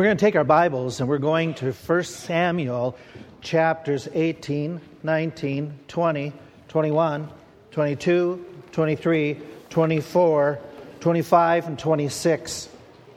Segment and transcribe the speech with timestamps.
[0.00, 2.96] We're going to take our Bibles and we're going to 1 Samuel
[3.42, 6.32] chapters 18, 19, 20,
[6.68, 7.28] 21,
[7.70, 10.58] 22, 23, 24,
[11.00, 12.68] 25, and 26.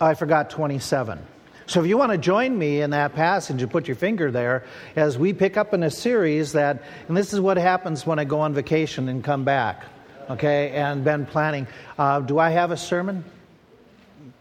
[0.01, 1.19] I forgot 27.
[1.67, 4.65] So if you want to join me in that passage and put your finger there
[4.97, 8.25] as we pick up in a series that, and this is what happens when I
[8.25, 9.85] go on vacation and come back,
[10.29, 11.65] okay, and been planning.
[11.97, 13.23] Uh, do I have a sermon?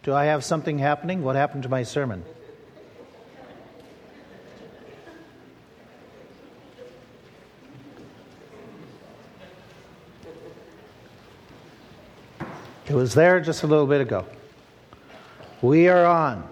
[0.03, 1.23] Do I have something happening?
[1.23, 2.25] What happened to my sermon?
[12.89, 14.27] It was there just a little bit ago.
[15.63, 16.49] We are on.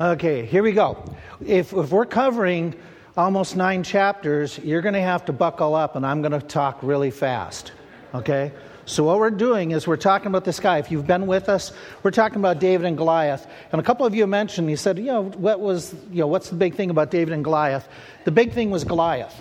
[0.00, 1.04] Okay, here we go.
[1.44, 2.74] If, if we're covering
[3.16, 6.78] almost nine chapters, you're going to have to buckle up, and I'm going to talk
[6.82, 7.72] really fast.
[8.14, 8.52] Okay?
[8.86, 10.76] So, what we're doing is we're talking about this guy.
[10.78, 13.46] If you've been with us, we're talking about David and Goliath.
[13.72, 16.50] And a couple of you mentioned, you said, you know, what was, you know, what's
[16.50, 17.88] the big thing about David and Goliath?
[18.24, 19.34] The big thing was Goliath.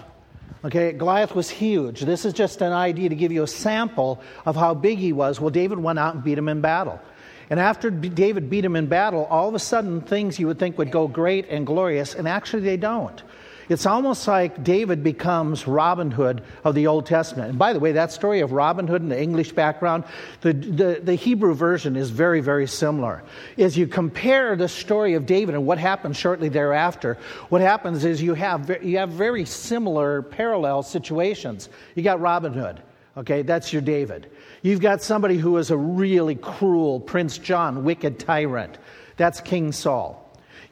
[0.64, 2.02] Okay, Goliath was huge.
[2.02, 5.42] This is just an idea to give you a sample of how big he was.
[5.42, 7.02] Well, David went out and beat him in battle.
[7.50, 10.78] And after David beat him in battle, all of a sudden things you would think
[10.78, 13.22] would go great and glorious, and actually they don't.
[13.70, 17.50] It's almost like David becomes Robin Hood of the Old Testament.
[17.50, 20.04] And by the way, that story of Robin Hood in the English background,
[20.42, 23.24] the, the, the, Hebrew version is very, very similar.
[23.58, 27.18] As you compare the story of David and what happens shortly thereafter,
[27.50, 31.70] what happens is you have, you have very similar parallel situations.
[31.96, 32.82] You got Robin Hood,
[33.18, 34.30] okay, that's your David.
[34.62, 38.78] You've got somebody who is a really cruel Prince John, wicked tyrant.
[39.18, 40.23] That's King Saul.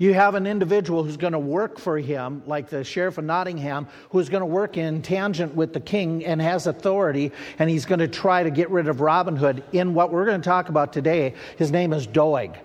[0.02, 3.88] You have an individual who's going to work for him, like the sheriff of Nottingham,
[4.10, 8.00] who's going to work in tangent with the king and has authority, and he's going
[8.00, 10.92] to try to get rid of Robin Hood in what we're going to talk about
[10.92, 11.36] today.
[11.56, 12.58] His name is Doeg.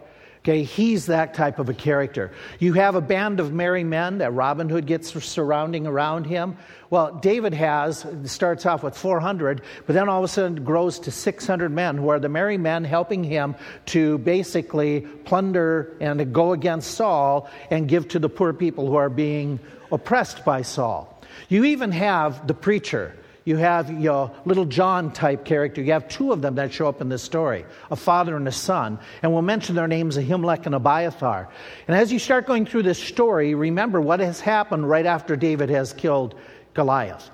[0.47, 2.30] Okay, he's that type of a character.
[2.61, 6.56] You have a band of merry men that Robin Hood gets surrounding around him.
[6.89, 11.11] Well, David has, starts off with 400, but then all of a sudden grows to
[11.11, 13.56] 600 men who are the merry men helping him
[13.86, 19.11] to basically plunder and go against Saul and give to the poor people who are
[19.11, 19.58] being
[19.90, 21.20] oppressed by Saul.
[21.48, 25.80] You even have the preacher you have your little John type character.
[25.80, 28.52] You have two of them that show up in this story a father and a
[28.52, 28.98] son.
[29.23, 31.48] And we'll mention their names Ahimelech and Abiathar.
[31.86, 35.70] And as you start going through this story, remember what has happened right after David
[35.70, 36.35] has killed
[36.74, 37.30] Goliath.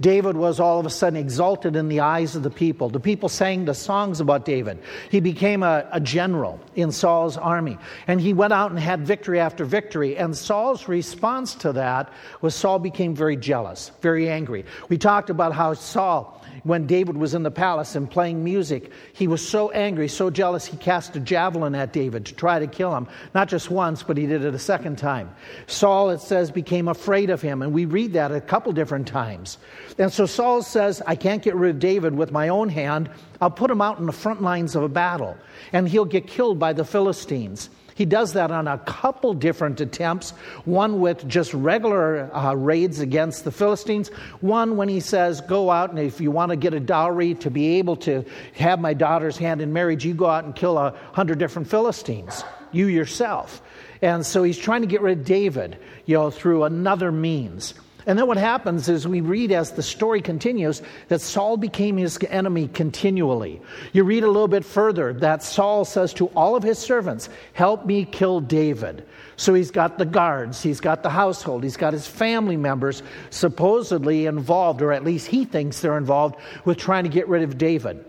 [0.00, 2.88] David was all of a sudden exalted in the eyes of the people.
[2.88, 4.80] The people sang the songs about David.
[5.10, 7.78] He became a, a, general in Saul's army.
[8.06, 10.16] And he went out and had victory after victory.
[10.16, 14.64] And Saul's response to that was Saul became very jealous, very angry.
[14.88, 19.28] We talked about how Saul when David was in the palace and playing music, he
[19.28, 22.94] was so angry, so jealous, he cast a javelin at David to try to kill
[22.96, 23.06] him.
[23.34, 25.34] Not just once, but he did it a second time.
[25.66, 29.58] Saul, it says, became afraid of him, and we read that a couple different times.
[29.98, 33.10] And so Saul says, I can't get rid of David with my own hand.
[33.40, 35.36] I'll put him out in the front lines of a battle,
[35.72, 37.68] and he'll get killed by the Philistines.
[37.94, 40.30] He does that on a couple different attempts
[40.64, 44.08] one with just regular uh, raids against the Philistines,
[44.40, 47.50] one when he says, Go out and if you want to get a dowry to
[47.50, 50.94] be able to have my daughter's hand in marriage, you go out and kill a
[51.12, 53.62] hundred different Philistines, you yourself.
[54.02, 57.74] And so he's trying to get rid of David, you know, through another means.
[58.06, 62.18] And then what happens is we read as the story continues that Saul became his
[62.28, 63.60] enemy continually.
[63.92, 67.86] You read a little bit further that Saul says to all of his servants, Help
[67.86, 69.06] me kill David.
[69.36, 74.26] So he's got the guards, he's got the household, he's got his family members supposedly
[74.26, 78.04] involved, or at least he thinks they're involved with trying to get rid of David.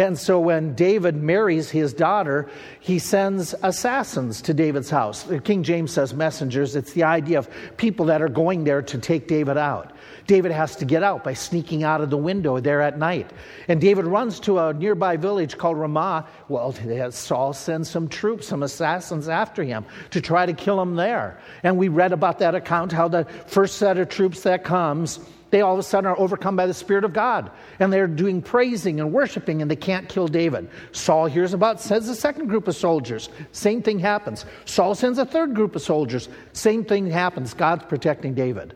[0.00, 2.48] And so when David marries his daughter,
[2.80, 5.26] he sends assassins to David's house.
[5.44, 6.74] King James says messengers.
[6.74, 9.92] It's the idea of people that are going there to take David out.
[10.26, 13.30] David has to get out by sneaking out of the window there at night.
[13.68, 16.26] And David runs to a nearby village called Ramah.
[16.48, 16.74] Well,
[17.10, 21.38] Saul sends some troops, some assassins after him to try to kill him there.
[21.62, 25.20] And we read about that account how the first set of troops that comes
[25.50, 27.50] they all of a sudden are overcome by the Spirit of God.
[27.78, 30.70] And they're doing praising and worshiping, and they can't kill David.
[30.92, 33.28] Saul hears about, sends a second group of soldiers.
[33.52, 34.44] Same thing happens.
[34.64, 36.28] Saul sends a third group of soldiers.
[36.52, 37.52] Same thing happens.
[37.52, 38.74] God's protecting David.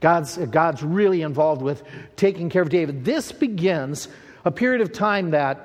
[0.00, 1.82] God's, God's really involved with
[2.16, 3.04] taking care of David.
[3.04, 4.08] This begins
[4.44, 5.64] a period of time that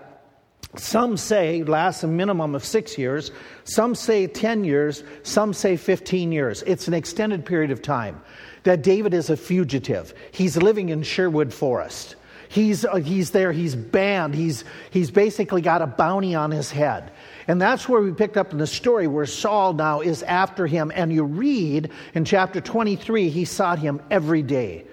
[0.75, 3.31] some say lasts a minimum of six years,
[3.63, 6.63] some say 10 years, some say 15 years.
[6.65, 8.21] It's an extended period of time
[8.63, 10.13] that David is a fugitive.
[10.31, 12.15] He's living in Sherwood Forest.
[12.49, 17.11] He's, uh, he's there, he's banned, he's, he's basically got a bounty on his head.
[17.47, 20.91] And that's where we picked up in the story where Saul now is after him.
[20.93, 24.85] And you read in chapter 23, he sought him every day.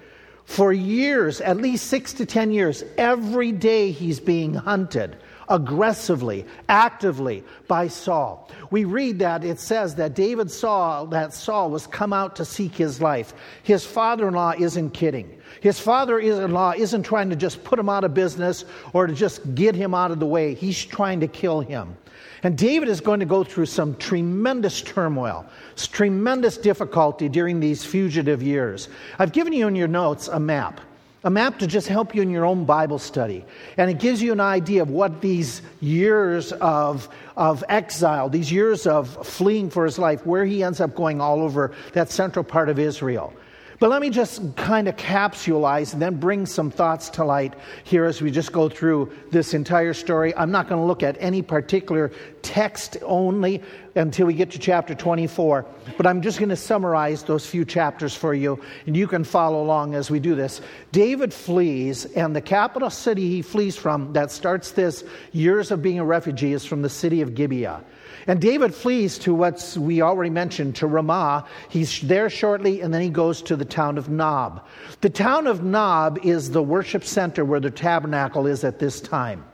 [0.47, 5.17] For years, at least six to ten years, every day he's being hunted
[5.51, 8.49] aggressively, actively by Saul.
[8.71, 12.75] We read that it says that David saw that Saul was come out to seek
[12.75, 13.35] his life.
[13.63, 15.37] His father in law isn't kidding.
[15.61, 19.13] His father in law isn't trying to just put him out of business or to
[19.13, 20.55] just get him out of the way.
[20.55, 21.97] He's trying to kill him.
[22.43, 25.45] And David is going to go through some tremendous turmoil,
[25.77, 28.89] tremendous difficulty during these fugitive years.
[29.19, 30.81] I've given you in your notes a map
[31.23, 33.45] a map to just help you in your own Bible study.
[33.77, 38.87] And it gives you an idea of what these years of, of exile, these years
[38.87, 42.69] of fleeing for his life, where he ends up going all over that central part
[42.69, 43.33] of Israel.
[43.81, 48.05] But let me just kind of capsulize and then bring some thoughts to light here
[48.05, 50.37] as we just go through this entire story.
[50.37, 52.13] I'm not going to look at any particular
[52.43, 53.63] text only
[53.95, 55.65] until we get to chapter 24,
[55.97, 59.63] but I'm just going to summarize those few chapters for you, and you can follow
[59.63, 60.61] along as we do this.
[60.93, 65.99] David flees, and the capital city he flees from that starts this years of being
[65.99, 67.83] a refugee is from the city of Gibeah.
[68.27, 71.47] And David flees to what we already mentioned, to Ramah.
[71.69, 74.65] He's there shortly, and then he goes to the town of Nob.
[75.01, 79.45] The town of Nob is the worship center where the tabernacle is at this time.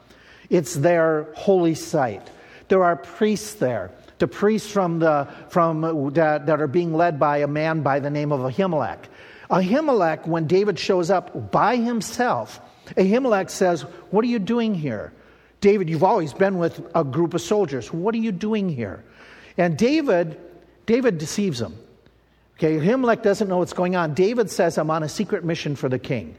[0.50, 2.30] It's their holy site.
[2.68, 3.90] There are priests there.
[4.18, 8.10] The priests from the, from, that, that are being led by a man by the
[8.10, 8.98] name of Ahimelech.
[9.50, 12.60] Ahimelech, when David shows up by himself,
[12.96, 15.12] Ahimelech says, What are you doing here?
[15.60, 17.92] David, you've always been with a group of soldiers.
[17.92, 19.04] What are you doing here?
[19.56, 20.38] And David,
[20.84, 21.76] David deceives him.
[22.58, 24.14] Okay, Ahimelech doesn't know what's going on.
[24.14, 26.36] David says, I'm on a secret mission for the king.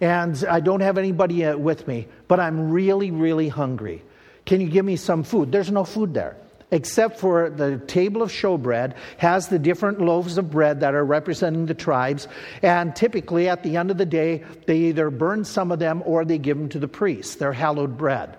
[0.00, 4.02] And I don't have anybody uh, with me, but I'm really, really hungry.
[4.46, 5.52] Can you give me some food?
[5.52, 6.36] There's no food there
[6.70, 11.66] except for the table of showbread, has the different loaves of bread that are representing
[11.66, 12.28] the tribes.
[12.62, 16.24] And typically, at the end of the day, they either burn some of them or
[16.24, 17.36] they give them to the priests.
[17.36, 18.36] They're hallowed bread.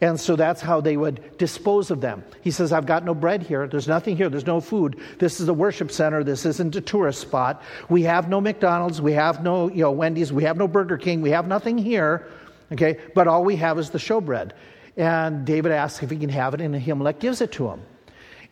[0.00, 2.22] And so that's how they would dispose of them.
[2.42, 3.66] He says, I've got no bread here.
[3.66, 4.28] There's nothing here.
[4.28, 5.00] There's no food.
[5.18, 6.22] This is a worship center.
[6.22, 7.62] This isn't a tourist spot.
[7.88, 9.00] We have no McDonald's.
[9.00, 10.32] We have no you know, Wendy's.
[10.32, 11.22] We have no Burger King.
[11.22, 12.28] We have nothing here.
[12.72, 12.98] Okay?
[13.14, 14.50] But all we have is the showbread.
[14.96, 17.82] And David asks if he can have it, and Ahimelech gives it to him.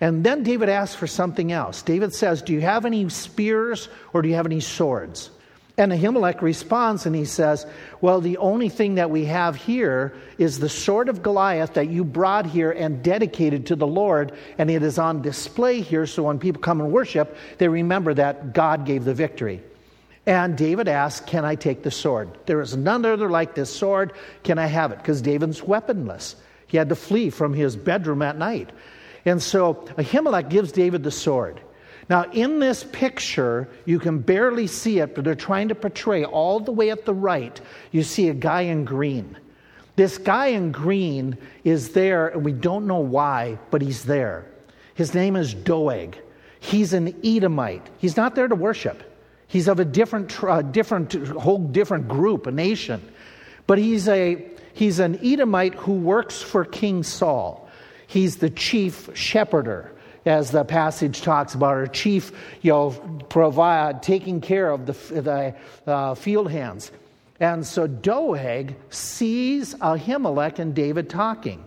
[0.01, 1.83] And then David asks for something else.
[1.83, 5.31] David says, Do you have any spears or do you have any swords?
[5.77, 7.67] And Ahimelech responds and he says,
[8.01, 12.05] Well, the only thing that we have here is the sword of Goliath that you
[12.05, 16.39] brought here and dedicated to the Lord, and it is on display here so when
[16.39, 19.63] people come and worship, they remember that God gave the victory.
[20.27, 22.31] And David asks, Can I take the sword?
[22.47, 24.13] There is none other like this sword.
[24.43, 24.99] Can I have it?
[24.99, 26.37] Because David's weaponless.
[26.67, 28.71] He had to flee from his bedroom at night.
[29.25, 31.61] And so Ahimelech gives David the sword.
[32.09, 36.61] Now, in this picture, you can barely see it, but they're trying to portray all
[36.61, 37.59] the way at the right,
[37.93, 39.39] you see a guy in green.
[39.97, 44.45] This guy in green is there, and we don't know why, but he's there.
[44.95, 46.19] His name is Doeg.
[46.61, 47.89] He's an Edomite.
[47.99, 49.14] He's not there to worship.
[49.47, 53.01] He's of a different, uh, different, whole different group, a nation.
[53.67, 57.69] But he's, a, he's an Edomite who works for King Saul.
[58.07, 59.93] He's the chief shepherder,
[60.27, 62.33] as the passage talks about, or chief,
[62.63, 62.91] you know,
[63.29, 65.55] provide, taking care of the, the
[65.91, 66.91] uh, field hands.
[67.41, 71.65] And so Doeg sees Ahimelech and David talking.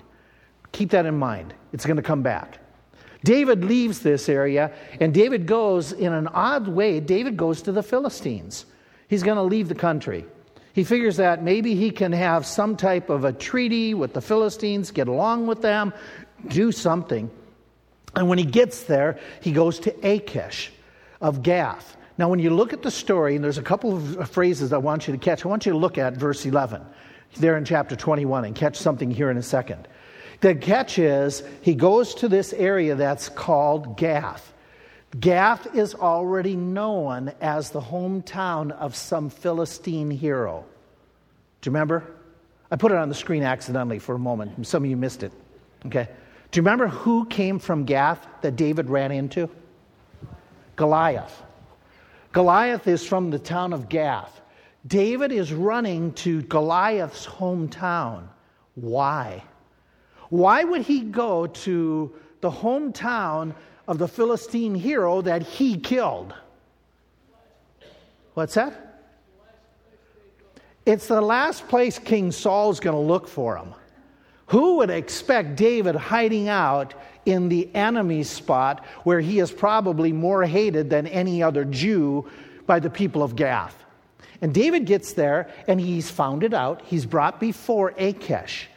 [0.71, 1.53] Keep that in mind.
[1.73, 2.59] It's going to come back.
[3.27, 7.83] David leaves this area, and David goes, in an odd way, David goes to the
[7.83, 8.65] Philistines.
[9.09, 10.25] He's going to leave the country.
[10.71, 14.91] He figures that maybe he can have some type of a treaty with the Philistines,
[14.91, 15.91] get along with them,
[16.47, 17.29] do something.
[18.15, 20.71] And when he gets there, he goes to Achish
[21.19, 21.97] of Gath.
[22.17, 25.05] Now, when you look at the story, and there's a couple of phrases I want
[25.05, 26.81] you to catch, I want you to look at verse 11
[27.41, 29.85] there in chapter 21 and catch something here in a second.
[30.39, 34.53] The catch is he goes to this area that's called Gath.
[35.19, 40.65] Gath is already known as the hometown of some Philistine hero.
[41.61, 42.03] Do you remember?
[42.69, 44.67] I put it on the screen accidentally for a moment.
[44.67, 45.31] Some of you missed it.
[45.85, 46.07] Okay.
[46.51, 49.49] Do you remember who came from Gath that David ran into?
[50.75, 51.43] Goliath.
[52.31, 54.41] Goliath is from the town of Gath.
[54.85, 58.27] David is running to Goliath's hometown.
[58.75, 59.43] Why?
[60.29, 63.53] Why would he go to the hometown
[63.87, 66.33] of the Philistine hero that he killed?
[68.33, 69.01] What's that?
[70.85, 73.73] It's the last place King Saul's going to look for him.
[74.47, 76.93] Who would expect David hiding out
[77.25, 82.29] in the enemy's spot where he is probably more hated than any other Jew
[82.65, 83.83] by the people of Gath?
[84.41, 86.81] And David gets there and he's found it out.
[86.85, 88.69] He's brought before Achish.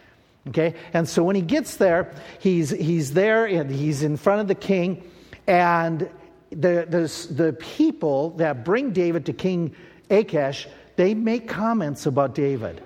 [0.49, 0.75] Okay?
[0.93, 4.55] And so when he gets there, he's, he's there and he's in front of the
[4.55, 5.09] king.
[5.47, 6.09] And
[6.51, 9.75] the, the, the people that bring David to King
[10.11, 10.67] Achish,
[10.97, 12.83] they make comments about David.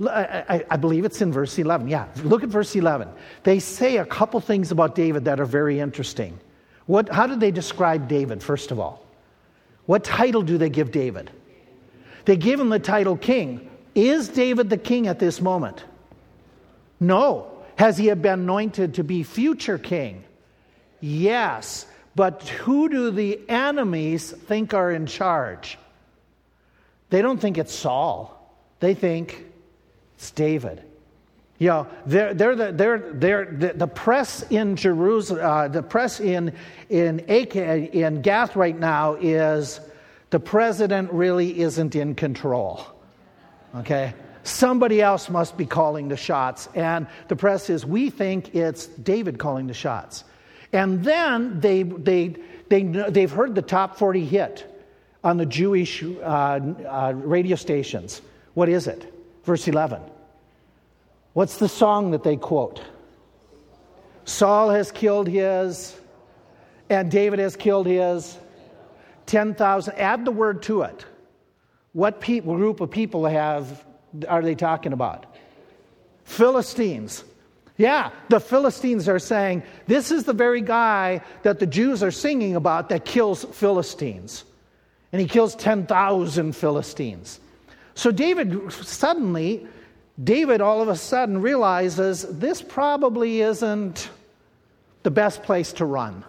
[0.00, 1.88] I, I, believe it's in verse 11.
[1.88, 3.08] Yeah, look at verse 11.
[3.42, 6.38] They say a couple things about David that are very interesting.
[6.86, 9.04] What, how do they describe David, first of all?
[9.86, 11.32] What title do they give David?
[12.26, 13.68] They give him the title king.
[13.94, 15.82] Is David the king at this moment?
[17.00, 17.50] No.
[17.76, 20.24] Has he been anointed to be future king?
[21.00, 21.86] Yes.
[22.14, 25.78] But who do the enemies think are in charge?
[27.10, 28.34] They don't think it's Saul.
[28.80, 29.44] They think
[30.16, 30.82] it's David.
[31.58, 36.20] You know, they're, they're, the, they're, they're, the, the press in Jerusalem, uh, the press
[36.20, 36.52] in,
[36.88, 39.80] in, in Gath right now is
[40.30, 42.86] the president really isn't in control.
[43.74, 44.14] Okay?
[44.42, 46.68] Somebody else must be calling the shots.
[46.74, 50.24] And the press is, we think it's David calling the shots.
[50.72, 52.36] And then they, they,
[52.68, 54.74] they, they've heard the top 40 hit
[55.24, 58.22] on the Jewish uh, uh, radio stations.
[58.54, 59.12] What is it?
[59.44, 60.00] Verse 11.
[61.32, 62.82] What's the song that they quote?
[64.24, 65.98] Saul has killed his,
[66.90, 68.36] and David has killed his.
[69.26, 69.94] 10,000.
[69.94, 71.04] Add the word to it.
[71.92, 73.84] What people, group of people have
[74.28, 75.26] are they talking about?
[76.24, 77.24] Philistines.
[77.76, 82.56] Yeah, the Philistines are saying, this is the very guy that the Jews are singing
[82.56, 84.44] about that kills Philistines.
[85.12, 87.40] And he kills 10,000 Philistines.
[87.94, 89.66] So David suddenly,
[90.22, 94.10] David all of a sudden realizes this probably isn't
[95.04, 96.24] the best place to run.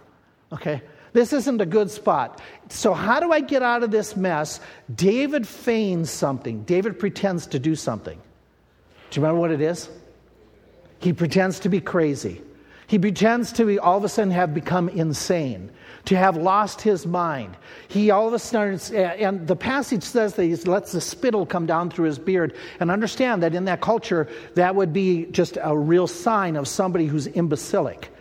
[0.52, 0.82] Okay?
[1.14, 2.42] This isn't a good spot.
[2.70, 4.60] So, how do I get out of this mess?
[4.94, 6.64] David feigns something.
[6.64, 8.20] David pretends to do something.
[9.10, 9.90] Do you remember what it is?
[11.00, 12.42] He pretends to be crazy.
[12.88, 15.72] He pretends to be, all of a sudden have become insane,
[16.06, 17.56] to have lost his mind.
[17.88, 21.68] He all of a sudden, and the passage says that he lets the spittle come
[21.68, 22.56] down through his beard.
[22.80, 27.06] And understand that in that culture, that would be just a real sign of somebody
[27.06, 28.12] who's imbecilic.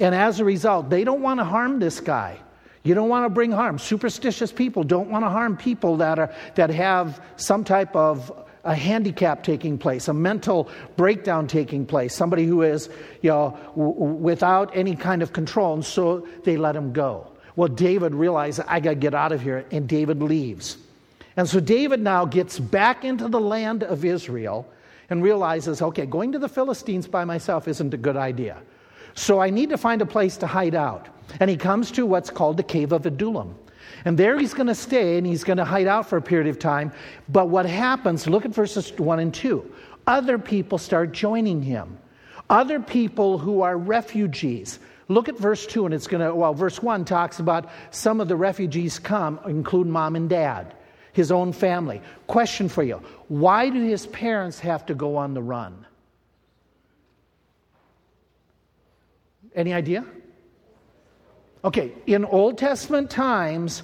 [0.00, 2.38] And as a result, they don't want to harm this guy.
[2.84, 3.78] You don't want to bring harm.
[3.78, 8.32] Superstitious people don't want to harm people that, are, that have some type of
[8.64, 12.88] a handicap taking place, a mental breakdown taking place, somebody who is
[13.22, 17.26] you know, w- without any kind of control, and so they let him go.
[17.56, 20.76] Well, David realizes, I got to get out of here, and David leaves.
[21.36, 24.66] And so David now gets back into the land of Israel
[25.08, 28.58] and realizes, okay, going to the Philistines by myself isn't a good idea.
[29.18, 31.08] So I need to find a place to hide out.
[31.40, 33.56] And he comes to what's called the cave of Adullam.
[34.04, 36.46] And there he's going to stay and he's going to hide out for a period
[36.46, 36.92] of time.
[37.28, 39.74] But what happens, look at verses 1 and 2.
[40.06, 41.98] Other people start joining him.
[42.48, 44.78] Other people who are refugees.
[45.08, 48.28] Look at verse 2, and it's going to, well, verse 1 talks about some of
[48.28, 50.76] the refugees come, include mom and dad,
[51.12, 52.00] his own family.
[52.28, 55.86] Question for you Why do his parents have to go on the run?
[59.54, 60.04] Any idea?
[61.64, 63.82] Okay, in Old Testament times,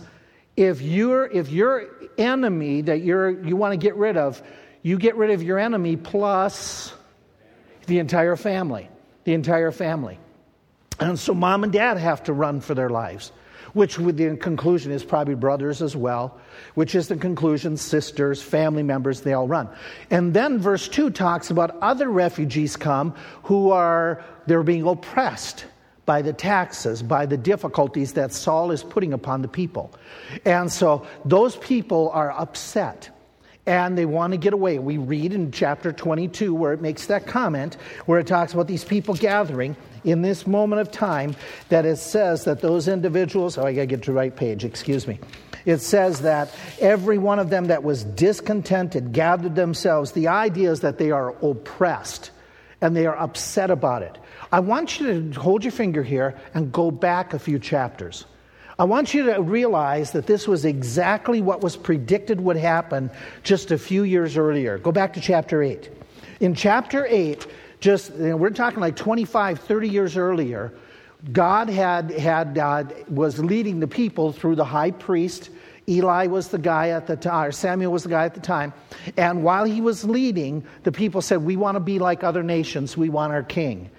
[0.57, 4.43] if you're if your enemy that you're you want to get rid of,
[4.83, 6.95] you get rid of your enemy plus
[7.87, 8.89] the entire family.
[9.25, 10.19] The entire family.
[11.01, 13.33] And so mom and dad have to run for their lives,
[13.75, 16.39] which with the conclusion is probably brothers as well,
[16.75, 19.69] which is the conclusion sisters, family members, they all run.
[20.11, 25.67] And then verse 2 talks about other refugees come who are they're being oppressed
[26.07, 29.93] by the taxes, by the difficulties that Saul is putting upon the people.
[30.45, 33.11] And so those people are upset
[33.67, 34.79] and they want to get away.
[34.79, 38.85] We read in chapter 22 where it makes that comment, where it talks about these
[38.85, 41.35] people gathering in this moment of time,
[41.69, 44.65] that it says that those individuals, oh, I got to get to the right page,
[44.65, 45.19] excuse me.
[45.65, 50.13] It says that every one of them that was discontented gathered themselves.
[50.13, 52.31] The idea is that they are oppressed
[52.81, 54.19] and they are upset about it.
[54.53, 58.27] I want you to hold your finger here and go back a few chapters.
[58.79, 63.11] I want you to realize that this was exactly what was predicted would happen
[63.43, 64.79] just a few years earlier.
[64.79, 65.91] Go back to chapter 8.
[66.41, 67.47] In chapter 8,
[67.85, 70.73] just you know, we're talking like 25, 30 years earlier,
[71.31, 75.51] God had, had, uh, was leading the people through the high priest.
[75.87, 78.73] Eli was the guy at the time, or Samuel was the guy at the time.
[79.19, 82.97] And while he was leading, the people said, We want to be like other nations.
[82.97, 83.91] We want our king.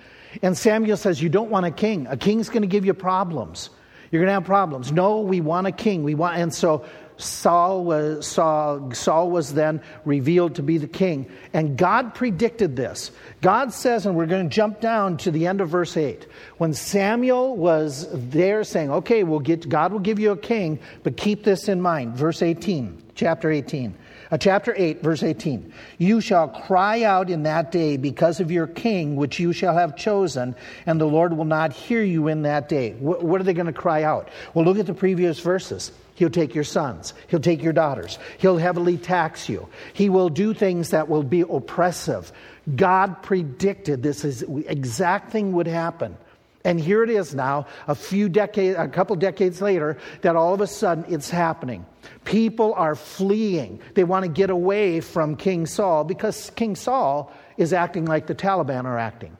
[0.41, 2.07] And Samuel says, You don't want a king.
[2.07, 3.69] A king's going to give you problems.
[4.11, 4.91] You're going to have problems.
[4.91, 6.03] No, we want a king.
[6.03, 6.85] We want, and so
[7.17, 11.29] Saul was, Saul, Saul was then revealed to be the king.
[11.53, 13.11] And God predicted this.
[13.41, 16.27] God says, and we're going to jump down to the end of verse 8.
[16.57, 21.17] When Samuel was there saying, okay, we'll get, God will give you a king, but
[21.17, 22.15] keep this in mind.
[22.15, 23.95] Verse 18, chapter 18.
[24.31, 25.71] Uh, chapter 8, verse 18.
[25.99, 29.95] You shall cry out in that day because of your king, which you shall have
[29.95, 30.55] chosen,
[30.87, 32.93] and the Lord will not hear you in that day.
[32.93, 34.29] What, what are they going to cry out?
[34.53, 35.91] Well, look at the previous verses.
[36.15, 37.13] He'll take your sons.
[37.27, 38.17] He'll take your daughters.
[38.37, 39.67] He'll heavily tax you.
[39.93, 42.31] He will do things that will be oppressive.
[42.75, 46.17] God predicted this is exact thing would happen.
[46.63, 50.61] And here it is now, a few decades, a couple decades later, that all of
[50.61, 51.85] a sudden it's happening.
[52.23, 53.79] People are fleeing.
[53.93, 58.33] They want to get away from King Saul because King Saul is acting like the
[58.33, 59.37] Taliban are acting.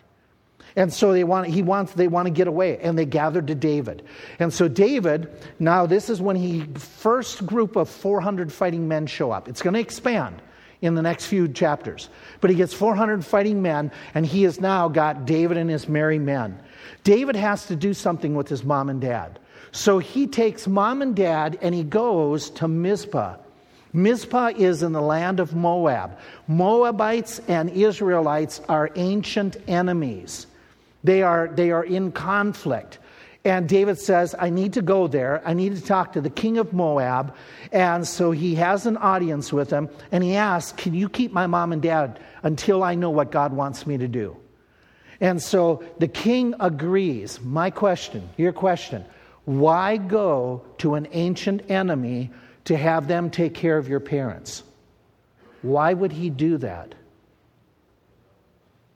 [0.76, 3.56] And so they want, he wants, they want to get away, and they gathered to
[3.56, 4.04] David.
[4.40, 9.32] And so David, now this is when he first group of 400 fighting men show
[9.32, 9.48] up.
[9.48, 10.42] It's going to expand
[10.82, 12.10] in the next few chapters.
[12.42, 16.20] But he gets 400 fighting men, and he has now got David and his merry
[16.20, 16.60] men.
[17.04, 19.40] David has to do something with his mom and dad.
[19.72, 23.36] So he takes mom and dad and he goes to Mizpah.
[23.92, 26.18] Mizpah is in the land of Moab.
[26.48, 30.48] Moabites and Israelites are ancient enemies.
[31.06, 32.98] They are, they are in conflict.
[33.44, 35.44] And David says, I need to go there.
[35.46, 37.36] I need to talk to the king of Moab.
[37.72, 41.46] And so he has an audience with him and he asks, Can you keep my
[41.46, 44.36] mom and dad until I know what God wants me to do?
[45.22, 47.40] And so the king agrees.
[47.40, 49.06] My question, your question,
[49.46, 52.32] why go to an ancient enemy
[52.66, 54.64] to have them take care of your parents?
[55.62, 56.96] Why would he do that?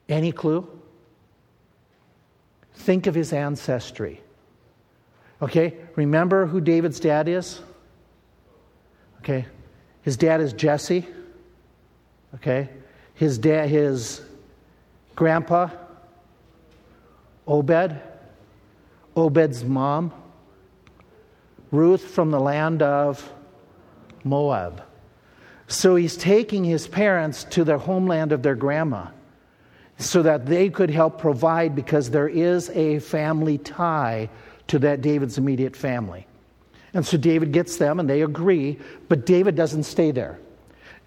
[0.08, 0.79] Any clue?
[2.80, 4.22] Think of his ancestry.
[5.42, 7.60] Okay, remember who David's dad is?
[9.18, 9.44] Okay,
[10.00, 11.06] his dad is Jesse.
[12.36, 12.70] Okay,
[13.12, 14.22] his dad, his
[15.14, 15.68] grandpa,
[17.46, 18.00] Obed,
[19.14, 20.12] Obed's mom,
[21.70, 23.30] Ruth from the land of
[24.24, 24.82] Moab.
[25.68, 29.08] So he's taking his parents to their homeland of their grandma
[30.00, 34.28] so that they could help provide because there is a family tie
[34.68, 36.26] to that David's immediate family.
[36.94, 40.38] And so David gets them and they agree, but David doesn't stay there.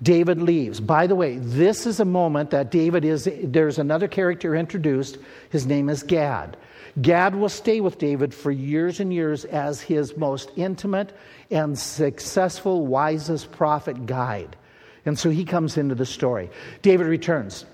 [0.01, 0.79] David leaves.
[0.79, 5.17] By the way, this is a moment that David is, there's another character introduced.
[5.49, 6.57] His name is Gad.
[7.01, 11.15] Gad will stay with David for years and years as his most intimate
[11.49, 14.55] and successful, wisest prophet guide.
[15.05, 16.49] And so he comes into the story.
[16.81, 17.65] David returns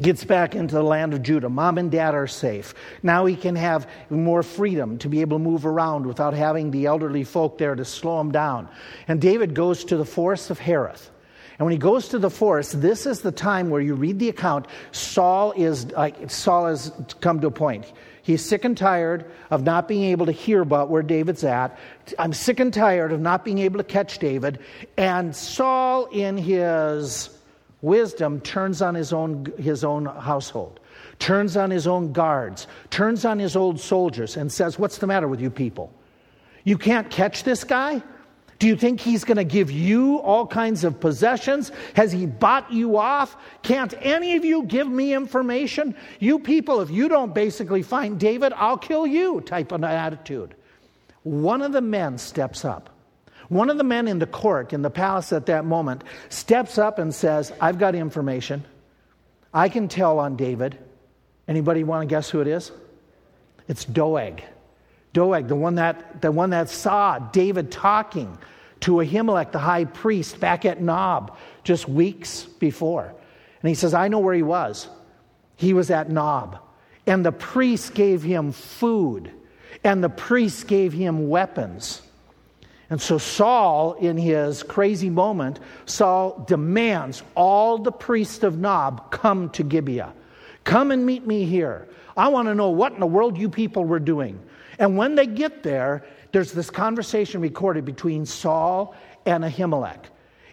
[0.00, 1.48] gets back into the land of Judah.
[1.48, 2.74] Mom and dad are safe.
[3.02, 6.86] Now he can have more freedom to be able to move around without having the
[6.86, 8.68] elderly folk there to slow him down.
[9.06, 11.10] And David goes to the forest of Hereth.
[11.58, 14.28] And when he goes to the forest, this is the time where you read the
[14.28, 14.66] account.
[14.90, 17.92] Saul is like Saul has come to a point.
[18.22, 21.78] He's sick and tired of not being able to hear about where David's at.
[22.18, 24.60] I'm sick and tired of not being able to catch David.
[24.96, 27.28] And Saul, in his
[27.84, 30.80] wisdom turns on his own, his own household,
[31.18, 35.28] turns on his own guards, turns on his old soldiers, and says, What's the matter
[35.28, 35.92] with you people?
[36.64, 38.02] You can't catch this guy?
[38.58, 41.72] Do you think he's going to give you all kinds of possessions?
[41.96, 43.36] Has he bought you off?
[43.62, 45.94] Can't any of you give me information?
[46.20, 50.54] You people, if you don't basically find David, I'll kill you type of attitude.
[51.24, 52.93] One of the men steps up
[53.54, 56.98] one of the men in the court, in the palace at that moment, steps up
[56.98, 58.64] and says, I've got information.
[59.52, 60.76] I can tell on David.
[61.46, 62.72] Anybody want to guess who it is?
[63.68, 64.42] It's Doeg.
[65.12, 68.36] Doeg, the one that, the one that saw David talking
[68.80, 73.14] to Ahimelech, the high priest, back at Nob just weeks before.
[73.62, 74.88] And he says, I know where he was.
[75.54, 76.58] He was at Nob.
[77.06, 79.30] And the priest gave him food,
[79.84, 82.02] and the priest gave him weapons.
[82.94, 89.50] And so Saul, in his crazy moment, Saul demands all the priests of Nob come
[89.50, 90.12] to Gibeah.
[90.62, 91.88] Come and meet me here.
[92.16, 94.38] I want to know what in the world you people were doing.
[94.78, 98.94] And when they get there, there's this conversation recorded between Saul
[99.26, 100.04] and Ahimelech.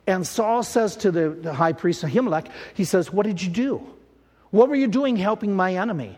[0.08, 3.88] And Saul says to the, the high priest Ahimelech, he says, What did you do?
[4.50, 6.18] What were you doing helping my enemy?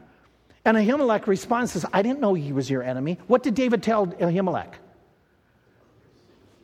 [0.64, 3.20] And Ahimelech responds, says, I didn't know he was your enemy.
[3.28, 4.76] What did David tell Ahimelech?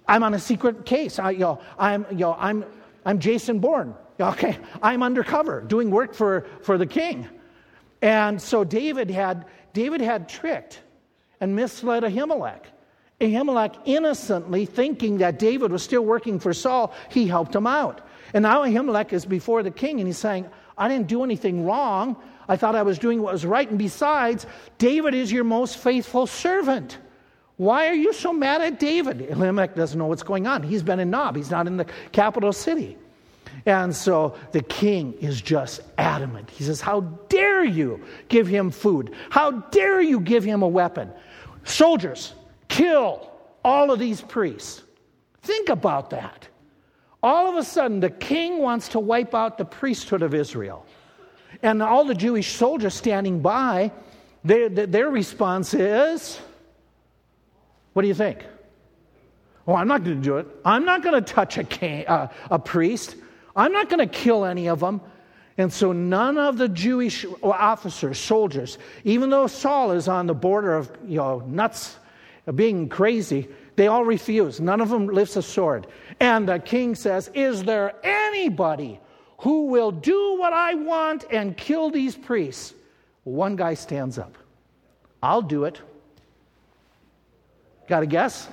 [0.09, 1.19] I'm on a secret case.
[1.19, 2.65] I, you know, I'm, you know, I'm,
[3.05, 3.93] I'm Jason Bourne.
[4.19, 7.27] Okay, I'm undercover doing work for, for the king.
[8.01, 10.81] And so David had, David had tricked
[11.39, 12.63] and misled Ahimelech.
[13.21, 18.01] Ahimelech innocently thinking that David was still working for Saul, he helped him out.
[18.33, 22.17] And now Ahimelech is before the king and he's saying, I didn't do anything wrong.
[22.47, 23.69] I thought I was doing what was right.
[23.69, 24.47] And besides,
[24.79, 26.97] David is your most faithful servant.
[27.59, 29.19] Why are you so mad at David?
[29.19, 30.63] Elimelech doesn't know what's going on.
[30.63, 32.97] He's been in Nob, he's not in the capital city.
[33.65, 36.49] And so the king is just adamant.
[36.51, 39.13] He says, How dare you give him food?
[39.29, 41.11] How dare you give him a weapon?
[41.65, 42.33] Soldiers,
[42.69, 43.29] kill
[43.65, 44.81] all of these priests.
[45.41, 46.47] Think about that.
[47.21, 50.85] All of a sudden, the king wants to wipe out the priesthood of Israel.
[51.61, 53.91] And all the Jewish soldiers standing by,
[54.45, 56.39] they, their response is,
[57.93, 58.43] What do you think?
[59.67, 60.47] Oh, I'm not going to do it.
[60.65, 63.15] I'm not going to touch a, uh, a priest.
[63.55, 65.01] I'm not going to kill any of them.
[65.59, 70.73] And so none of the Jewish officers, soldiers, even though Saul is on the border
[70.73, 71.97] of you know, nuts,
[72.55, 74.59] being crazy, they all refuse.
[74.59, 75.87] None of them lifts a sword.
[76.19, 78.99] And the king says, Is there anybody
[79.39, 82.73] who will do what I want and kill these priests?
[83.23, 84.37] One guy stands up.
[85.21, 85.81] I'll do it.
[87.89, 88.47] Got a guess?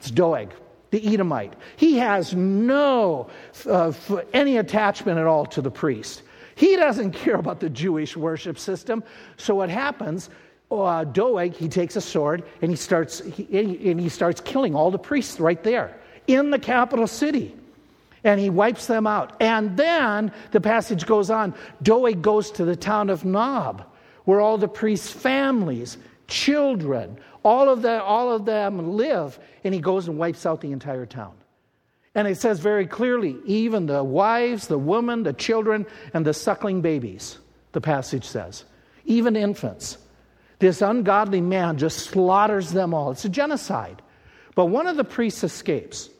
[0.00, 0.50] It's Doeg
[0.92, 1.54] the Edomite.
[1.76, 3.30] He has no
[3.68, 3.92] uh,
[4.32, 6.22] any attachment at all to the priest.
[6.54, 9.02] He doesn't care about the Jewish worship system.
[9.38, 10.30] So what happens?
[10.70, 14.90] Uh, Doeg he takes a sword and he starts he, and he starts killing all
[14.90, 15.94] the priests right there
[16.26, 17.54] in the capital city
[18.24, 19.36] and he wipes them out.
[19.40, 21.54] And then the passage goes on.
[21.82, 23.84] Doeg goes to the town of Nob,
[24.24, 29.80] where all the priests' families, children, all of, the, all of them live, and he
[29.80, 31.34] goes and wipes out the entire town.
[32.14, 36.82] And it says very clearly, even the wives, the women, the children, and the suckling
[36.82, 37.38] babies,
[37.72, 38.64] the passage says,
[39.04, 39.98] even infants.
[40.58, 43.10] This ungodly man just slaughters them all.
[43.10, 44.02] It's a genocide.
[44.54, 46.10] But one of the priests escapes,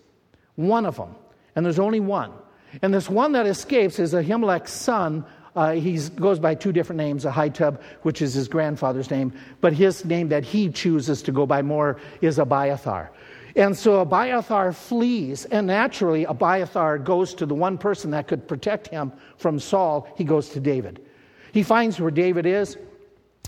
[0.57, 1.15] one of them,
[1.55, 2.33] and there's only one.
[2.81, 7.25] And this one that escapes is Ahimelech's son, uh, he goes by two different names,
[7.25, 11.61] Ahitub, which is his grandfather's name, but his name that he chooses to go by
[11.61, 13.11] more is Abiathar.
[13.55, 18.89] And so Abiathar flees, and naturally, Abiathar goes to the one person that could protect
[18.89, 20.09] him from Saul.
[20.17, 21.05] He goes to David.
[21.53, 22.79] He finds where David is.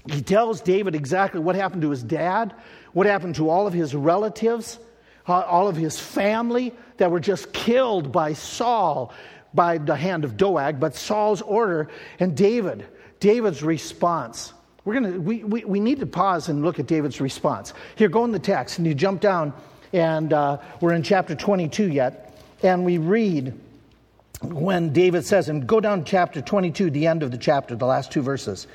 [0.06, 2.54] He tells David exactly what happened to his dad,
[2.92, 4.78] what happened to all of his relatives,
[5.26, 9.10] uh, all of his family that were just killed by Saul
[9.54, 11.88] by the hand of Doeg, but Saul's order
[12.18, 12.86] and David,
[13.20, 14.52] David's response.
[14.84, 17.72] We're gonna, we, we, we need to pause and look at David's response.
[17.96, 19.52] Here, go in the text, and you jump down,
[19.92, 23.58] and uh, we're in chapter 22 yet, and we read
[24.42, 27.86] when David says, and go down to chapter 22, the end of the chapter, the
[27.86, 28.66] last two verses.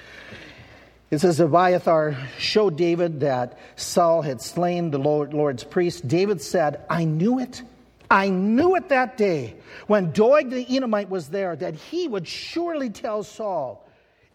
[1.12, 6.08] It says, Abiathar showed David that Saul had slain the Lord, Lord's priest.
[6.08, 7.64] David said, I knew it.
[8.12, 9.56] I knew it that day
[9.88, 13.88] when Doeg the Edomite was there that he would surely tell Saul.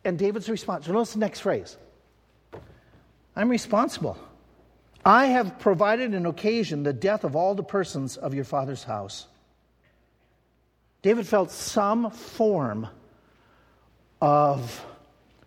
[0.05, 1.77] And David's response, notice the next phrase
[3.35, 4.17] I'm responsible.
[5.05, 9.27] I have provided an occasion, the death of all the persons of your father's house.
[11.03, 12.89] David felt some form
[14.21, 14.85] of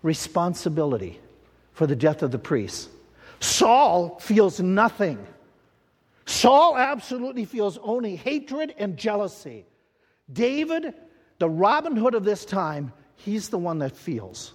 [0.03, 1.19] responsibility
[1.73, 2.89] for the death of the priests.
[3.39, 5.25] Saul feels nothing.
[6.27, 9.65] Saul absolutely feels only hatred and jealousy.
[10.31, 10.93] David,
[11.39, 14.53] the Robin Hood of this time, he's the one that feels.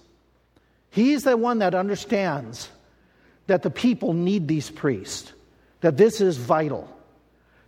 [0.91, 2.69] He's the one that understands
[3.47, 5.33] that the people need these priests,
[5.81, 6.87] that this is vital.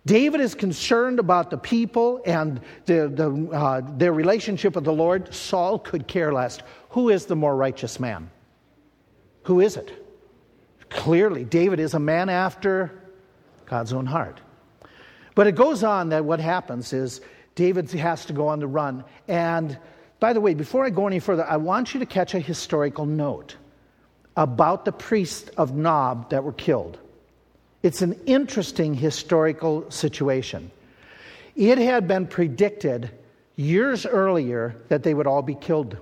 [0.06, 5.34] David is concerned about the people and the, the, uh, their relationship with the Lord.
[5.34, 6.60] Saul could care less.
[6.89, 8.30] Who is the more righteous man?
[9.44, 9.91] Who is it?
[10.91, 13.02] Clearly, David is a man after
[13.65, 14.39] God's own heart.
[15.36, 17.21] But it goes on that what happens is
[17.56, 19.04] David has to go on the run.
[19.28, 19.78] And
[20.19, 23.06] by the way, before I go any further, I want you to catch a historical
[23.06, 23.58] note
[24.38, 26.97] about the priests of Nob that were killed.
[27.84, 30.71] It's an interesting historical situation.
[31.56, 33.12] It had been predicted
[33.56, 35.97] years earlier that they would all be killed,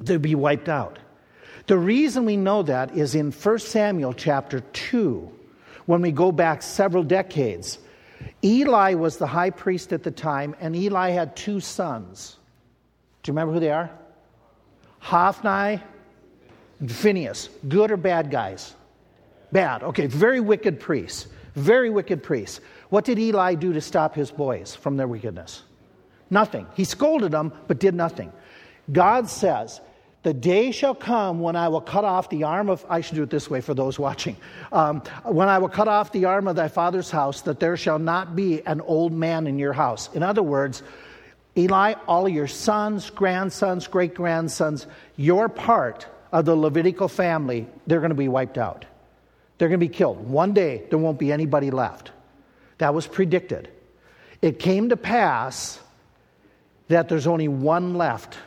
[0.00, 0.98] they'd be wiped out.
[1.66, 5.30] The reason we know that is in 1 Samuel chapter 2
[5.88, 7.78] when we go back several decades.
[8.44, 12.36] Eli was the high priest at the time, and Eli had two sons.
[13.22, 13.90] Do you remember who they are?
[14.98, 15.82] Hophni
[16.78, 18.74] and Phineas, good or bad guys?
[19.50, 19.82] Bad.
[19.82, 21.26] Okay, very wicked priests.
[21.54, 22.60] Very wicked priests.
[22.90, 25.62] What did Eli do to stop his boys from their wickedness?
[26.28, 26.66] Nothing.
[26.74, 28.30] He scolded them, but did nothing.
[28.92, 29.80] God says,
[30.24, 33.22] The day shall come when I will cut off the arm of, I should do
[33.22, 34.36] it this way for those watching.
[34.72, 38.00] Um, when I will cut off the arm of thy father's house, that there shall
[38.00, 40.10] not be an old man in your house.
[40.14, 40.82] In other words,
[41.56, 48.10] Eli, all your sons, grandsons, great grandsons, your part of the Levitical family, they're going
[48.10, 48.84] to be wiped out.
[49.58, 50.28] They're going to be killed.
[50.28, 52.10] One day, there won't be anybody left.
[52.78, 53.68] That was predicted.
[54.42, 55.80] It came to pass
[56.88, 58.38] that there's only one left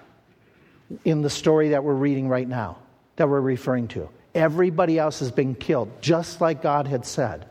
[1.05, 2.77] in the story that we're reading right now,
[3.15, 4.09] that we're referring to.
[4.33, 7.47] Everybody else has been killed, just like God had said.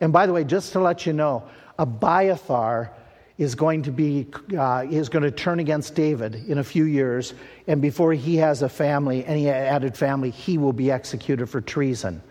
[0.00, 1.44] And by the way, just to let you know,
[1.78, 2.92] Abiathar
[3.38, 7.34] is going to be uh, is going to turn against David in a few years,
[7.66, 12.22] and before he has a family, any added family, he will be executed for treason.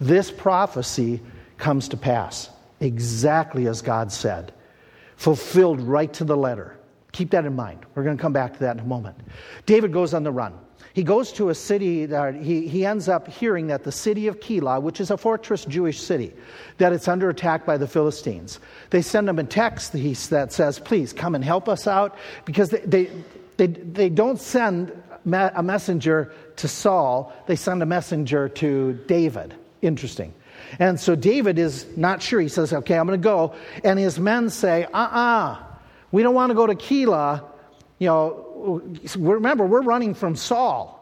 [0.00, 1.20] This prophecy
[1.58, 4.52] comes to pass exactly as God said,
[5.16, 6.77] fulfilled right to the letter.
[7.12, 7.80] Keep that in mind.
[7.94, 9.18] We're going to come back to that in a moment.
[9.66, 10.54] David goes on the run.
[10.92, 14.40] He goes to a city that he, he ends up hearing that the city of
[14.40, 16.34] Keilah, which is a fortress Jewish city,
[16.78, 18.58] that it's under attack by the Philistines.
[18.90, 22.80] They send him a text that says, please come and help us out because they,
[22.80, 23.10] they,
[23.58, 24.90] they, they don't send
[25.32, 29.54] a messenger to Saul, they send a messenger to David.
[29.82, 30.34] Interesting.
[30.78, 32.40] And so David is not sure.
[32.40, 33.54] He says, okay, I'm going to go.
[33.84, 35.67] And his men say, uh uh-uh, uh,
[36.12, 37.44] we don't want to go to Keilah.
[37.98, 38.82] You know,
[39.16, 40.94] remember, we're running from Saul.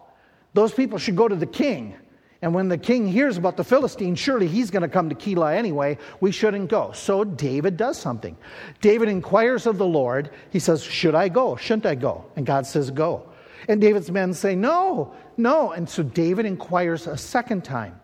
[0.55, 1.95] Those people should go to the king.
[2.42, 5.55] And when the king hears about the Philistines, surely he's going to come to Keilah
[5.55, 5.99] anyway.
[6.21, 6.92] We shouldn't go.
[6.92, 8.37] So David does something.
[8.81, 10.31] David inquires of the Lord.
[10.51, 11.57] He says, Should I go?
[11.57, 12.25] Shouldn't I go?
[12.37, 13.29] And God says, Go.
[13.69, 15.73] And David's men say, No, no.
[15.73, 18.01] And so David inquires a second time.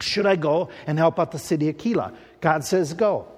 [0.00, 2.14] Should I go and help out the city of Keilah?
[2.40, 3.28] God says, Go.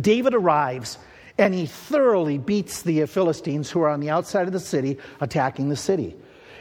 [0.00, 0.98] David arrives
[1.38, 5.68] and he thoroughly beats the Philistines who are on the outside of the city attacking
[5.68, 6.16] the city.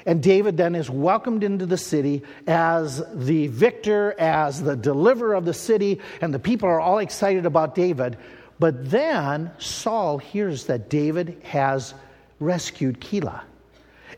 [0.06, 5.46] And David then is welcomed into the city as the victor, as the deliverer of
[5.46, 8.18] the city, and the people are all excited about David.
[8.60, 11.94] But then Saul hears that David has
[12.40, 13.42] rescued Keilah.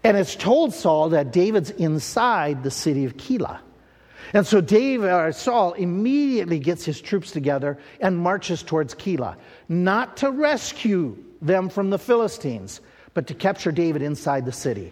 [0.04, 3.60] And it's told Saul that David's inside the city of Keilah.
[4.34, 9.36] And so David, or uh, Saul immediately gets his troops together and marches towards Keilah,
[9.70, 12.82] not to rescue them from the Philistines,
[13.14, 14.92] but to capture David inside the city.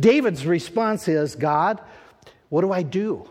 [0.00, 1.80] David's response is God,
[2.48, 3.28] what do I do?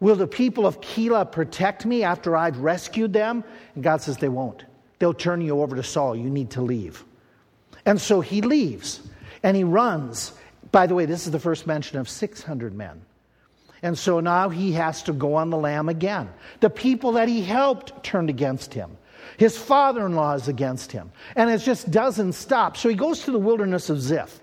[0.00, 3.44] Will the people of Keilah protect me after I've rescued them?
[3.74, 4.64] And God says, They won't.
[4.98, 6.16] They'll turn you over to Saul.
[6.16, 7.04] You need to leave.
[7.86, 9.00] And so he leaves
[9.42, 10.32] and he runs.
[10.72, 13.02] By the way, this is the first mention of 600 men.
[13.82, 16.28] And so now he has to go on the lam again.
[16.60, 18.96] The people that he helped turned against him.
[19.38, 21.10] His father in law is against him.
[21.34, 22.76] And it just doesn't stop.
[22.76, 24.40] So he goes to the wilderness of Ziph.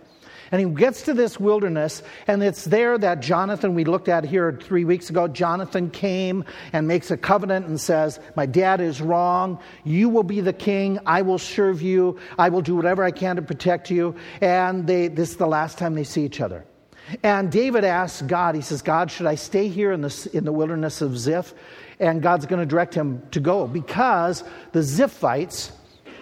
[0.51, 4.57] And he gets to this wilderness, and it's there that Jonathan, we looked at here
[4.61, 9.59] three weeks ago, Jonathan came and makes a covenant and says, My dad is wrong.
[9.83, 10.99] You will be the king.
[11.05, 12.17] I will serve you.
[12.37, 14.15] I will do whatever I can to protect you.
[14.39, 16.65] And they, this is the last time they see each other.
[17.23, 20.51] And David asks God, he says, God, should I stay here in the, in the
[20.51, 21.53] wilderness of Ziph?
[21.99, 25.71] And God's going to direct him to go because the Ziphites,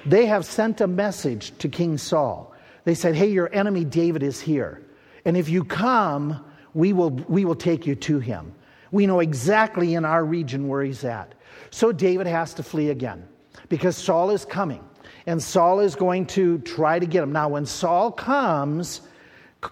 [0.05, 2.53] they have sent a message to King Saul.
[2.83, 4.81] They said, Hey, your enemy David is here.
[5.25, 8.53] And if you come, we will, we will take you to him.
[8.91, 11.33] We know exactly in our region where he's at.
[11.71, 13.27] So David has to flee again
[13.69, 14.87] because Saul is coming.
[15.25, 17.31] And Saul is going to try to get him.
[17.31, 19.01] Now, when Saul comes,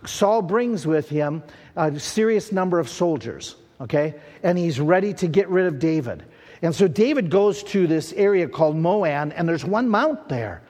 [0.06, 1.44] Saul brings with him
[1.76, 4.16] a serious number of soldiers, okay?
[4.44, 6.24] And he's ready to get rid of David.
[6.62, 10.62] And so David goes to this area called Maon, and there's one mount there.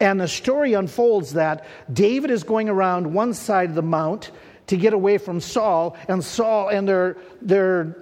[0.00, 4.30] And the story unfolds that David is going around one side of the mount
[4.68, 7.96] to get away from Saul, and Saul, and they're, they're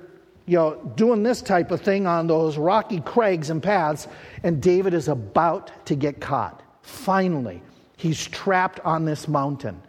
[0.47, 4.07] you know, doing this type of thing on those rocky crags and paths,
[4.43, 6.63] and David is about to get caught.
[6.83, 7.63] Finally,
[7.97, 9.81] he's trapped on this mountain.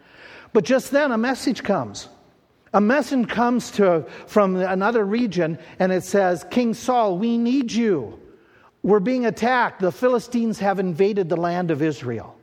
[0.54, 2.08] But just then, a message comes.
[2.72, 8.18] A message comes to, from another region, and it says, King Saul, we need you.
[8.84, 9.80] We're being attacked.
[9.80, 12.38] The Philistines have invaded the land of Israel.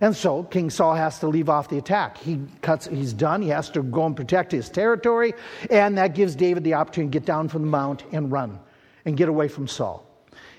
[0.00, 2.16] And so King Saul has to leave off the attack.
[2.18, 3.42] He cuts, he's done.
[3.42, 5.34] He has to go and protect his territory.
[5.68, 8.60] And that gives David the opportunity to get down from the mount and run
[9.04, 10.06] and get away from Saul.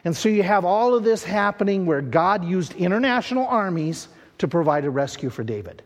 [0.03, 4.09] And so you have all of this happening where God used international armies
[4.39, 5.83] to provide a rescue for David.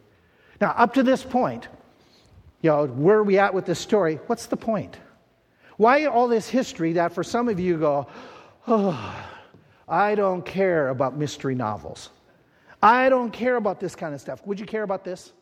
[0.62, 1.68] Now, up to this point,
[2.62, 4.20] you know, where are we at with this story?
[4.28, 4.98] What's the point?
[5.78, 8.08] Why all this history that for some of you go,
[8.68, 9.26] oh,
[9.88, 12.10] I don't care about mystery novels.
[12.82, 14.46] I don't care about this kind of stuff.
[14.46, 15.34] Would you care about this?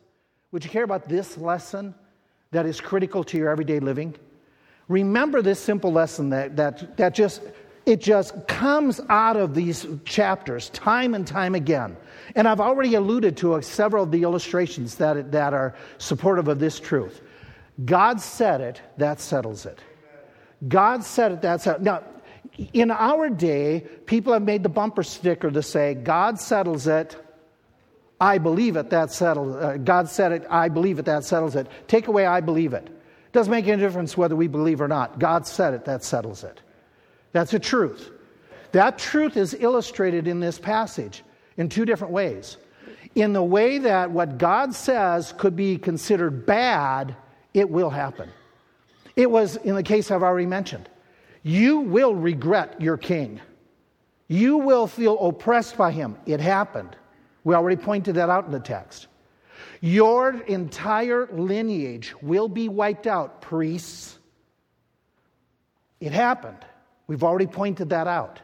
[0.50, 1.94] Would you care about this lesson
[2.50, 4.14] that is critical to your everyday living?
[4.88, 7.40] Remember this simple lesson that, that, that just
[7.84, 11.96] it just comes out of these chapters time and time again.
[12.34, 16.80] And I've already alluded to several of the illustrations that, that are supportive of this
[16.80, 17.20] truth.
[17.84, 19.78] God said it, that settles it.
[20.66, 21.80] God said it, that's it.
[21.80, 22.04] Now,
[22.72, 27.16] in our day, people have made the bumper sticker to say, God settles it,
[28.20, 29.56] I believe it, that settles.
[29.56, 31.66] Uh, God said it, I believe it, that settles it.
[31.88, 32.88] Take away, I believe it.
[33.32, 35.18] Doesn't make any difference whether we believe or not.
[35.18, 36.60] God said it, that settles it.
[37.32, 38.10] That's a truth.
[38.72, 41.24] That truth is illustrated in this passage
[41.56, 42.56] in two different ways.
[43.14, 47.14] In the way that what God says could be considered bad,
[47.52, 48.30] it will happen.
[49.16, 50.88] It was in the case I've already mentioned.
[51.42, 53.40] You will regret your king.
[54.28, 56.16] You will feel oppressed by him.
[56.24, 56.96] It happened.
[57.44, 59.08] We already pointed that out in the text.
[59.80, 64.16] Your entire lineage will be wiped out, priests.
[66.00, 66.64] It happened.
[67.08, 68.40] We've already pointed that out.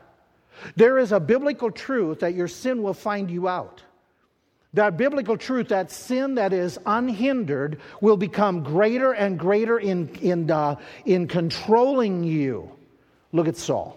[0.76, 3.82] There is a biblical truth that your sin will find you out.
[4.74, 10.50] That biblical truth, that sin that is unhindered, will become greater and greater in, in,
[10.50, 12.70] uh, in controlling you.
[13.32, 13.96] Look at Saul.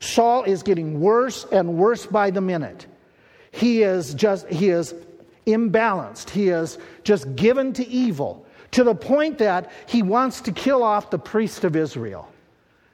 [0.00, 2.86] Saul is getting worse and worse by the minute.
[3.50, 4.94] He is just, he is
[5.46, 6.30] imbalanced.
[6.30, 11.10] He is just given to evil to the point that he wants to kill off
[11.10, 12.30] the priest of Israel.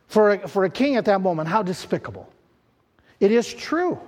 [0.06, 2.28] For a, for a king at that moment, how despicable.
[3.20, 3.98] It is true.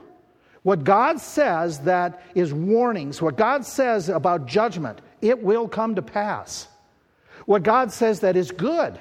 [0.63, 6.03] What God says that is warnings, what God says about judgment, it will come to
[6.03, 6.67] pass.
[7.45, 9.01] What God says that is good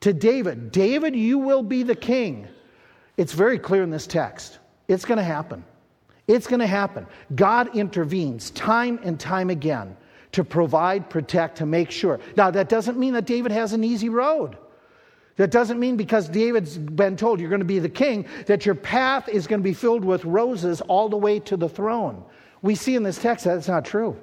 [0.00, 2.46] to David, David, you will be the king.
[3.16, 4.58] It's very clear in this text.
[4.86, 5.64] It's going to happen.
[6.28, 7.06] It's going to happen.
[7.34, 9.96] God intervenes time and time again
[10.32, 12.20] to provide, protect, to make sure.
[12.36, 14.56] Now, that doesn't mean that David has an easy road.
[15.36, 18.74] That doesn't mean because David's been told you're going to be the king that your
[18.74, 22.24] path is going to be filled with roses all the way to the throne.
[22.62, 24.16] We see in this text that that's not true.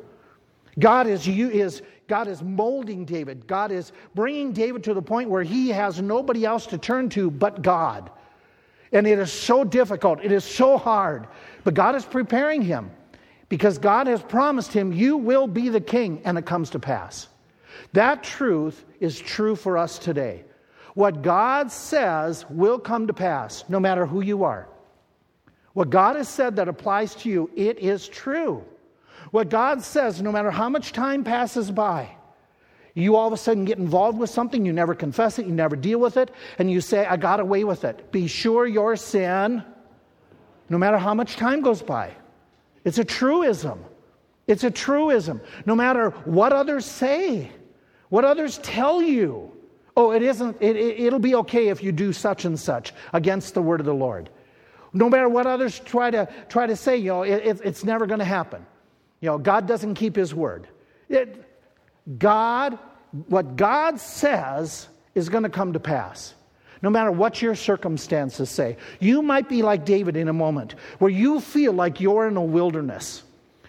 [0.80, 3.46] God is, is, God is molding David.
[3.46, 7.30] God is bringing David to the point where he has nobody else to turn to
[7.30, 8.10] but God.
[8.92, 11.28] And it is so difficult, it is so hard.
[11.64, 12.92] But God is preparing him
[13.50, 17.28] because God has promised him, You will be the king, and it comes to pass.
[17.94, 20.44] That truth is true for us today.
[20.94, 24.68] What God says will come to pass, no matter who you are.
[25.74, 28.64] What God has said that applies to you, it is true.
[29.32, 32.16] What God says, no matter how much time passes by,
[32.94, 35.76] you all of a sudden get involved with something, you never confess it, you never
[35.76, 36.30] deal with it,
[36.60, 38.12] and you say, I got away with it.
[38.12, 39.64] Be sure your sin,
[40.70, 42.12] no matter how much time goes by.
[42.86, 43.84] It's a truism.
[44.46, 45.42] It's a truism.
[45.66, 47.52] No matter what others say,
[48.10, 49.53] what others tell you,
[49.96, 53.54] Oh, it isn't, it, it, will be okay if you do such and such against
[53.54, 54.30] the word of the Lord.
[54.92, 58.20] No matter what others try to, try to say, you know, it, it's never going
[58.20, 58.66] to happen.
[59.22, 60.68] You know, God doesn't keep his word.
[61.10, 61.48] It,
[62.18, 62.78] God,
[63.28, 66.34] what God says is going to come to pass.
[66.82, 68.76] No matter what your circumstances say.
[69.00, 72.44] You might be like David in a moment where you feel like you're in a
[72.44, 73.24] wilderness.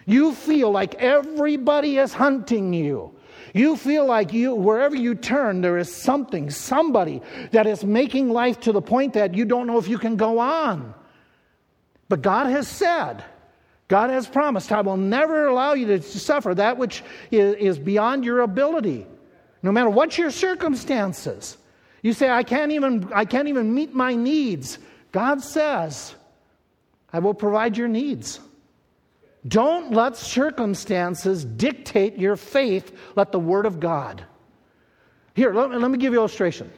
[0.05, 3.14] You feel like everybody is hunting you.
[3.55, 8.59] You feel like you, wherever you turn, there is something, somebody that is making life
[8.59, 10.93] to the point that you don't know if you can go on.
[12.09, 13.23] But God has said,
[13.87, 18.41] God has promised, I will never allow you to suffer that which is beyond your
[18.41, 19.07] ability,
[19.63, 21.55] no matter what your circumstances.
[22.01, 24.79] You say, I can't even, I can't even meet my needs.
[25.13, 26.13] God says,
[27.13, 28.41] I will provide your needs.
[29.47, 32.97] Don't let circumstances dictate your faith.
[33.15, 34.25] Let the Word of God.
[35.35, 36.71] Here, let me, let me give you an illustration.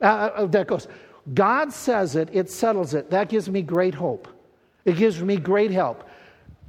[0.00, 0.88] Uh, uh, that goes.
[1.32, 3.10] God says it, it settles it.
[3.10, 4.28] That gives me great hope.
[4.84, 6.08] It gives me great help.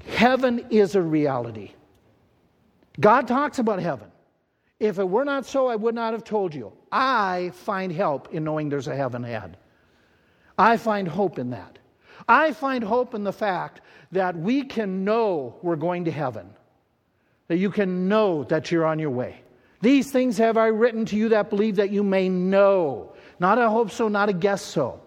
[0.07, 1.73] Heaven is a reality.
[2.99, 4.09] God talks about heaven.
[4.79, 6.71] If it were not so, I would not have told you.
[6.91, 9.57] I find help in knowing there's a heaven ahead.
[10.57, 11.80] I find hope in that.
[12.28, 16.49] I find hope in the fact that we can know we're going to heaven,
[17.47, 19.41] that you can know that you're on your way.
[19.82, 23.13] These things have I written to you that believe that you may know.
[23.39, 25.01] Not a hope so, not a guess so.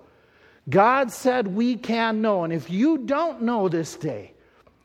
[0.69, 2.45] God said we can know.
[2.45, 4.35] And if you don't know this day,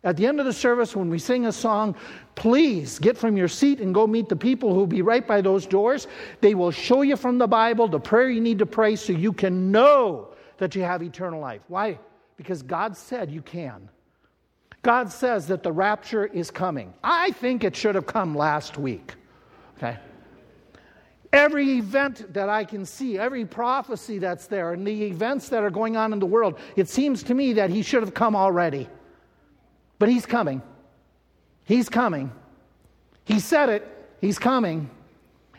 [0.04, 1.96] At the end of the service, when we sing a song,
[2.36, 5.40] please get from your seat and go meet the people who will be right by
[5.40, 6.08] those doors.
[6.42, 9.32] They will show you from the Bible the prayer you need to pray so you
[9.32, 11.62] can know that you have eternal life.
[11.70, 12.00] Why?
[12.38, 13.90] Because God said you can.
[14.82, 16.94] God says that the rapture is coming.
[17.04, 19.16] I think it should have come last week.
[19.78, 19.98] Okay?
[21.32, 25.72] Every event that I can see, every prophecy that's there, and the events that are
[25.72, 28.88] going on in the world, it seems to me that he should have come already.
[30.00, 30.62] But he's coming.
[31.64, 32.32] He's coming.
[33.24, 33.88] He said it.
[34.20, 34.90] He's coming.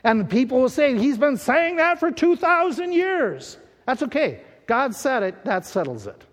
[0.04, 3.56] And people will say, He's been saying that for 2,000 years.
[3.86, 4.42] That's okay.
[4.66, 6.24] God said it, that settles it.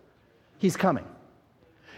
[0.62, 1.06] He's coming.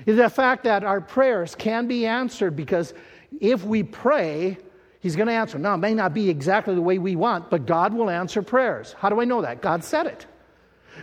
[0.05, 2.93] The fact that our prayers can be answered because
[3.41, 4.57] if we pray,
[5.01, 5.59] He's going to answer.
[5.59, 8.95] Now, it may not be exactly the way we want, but God will answer prayers.
[8.97, 9.61] How do I know that?
[9.61, 10.25] God said it.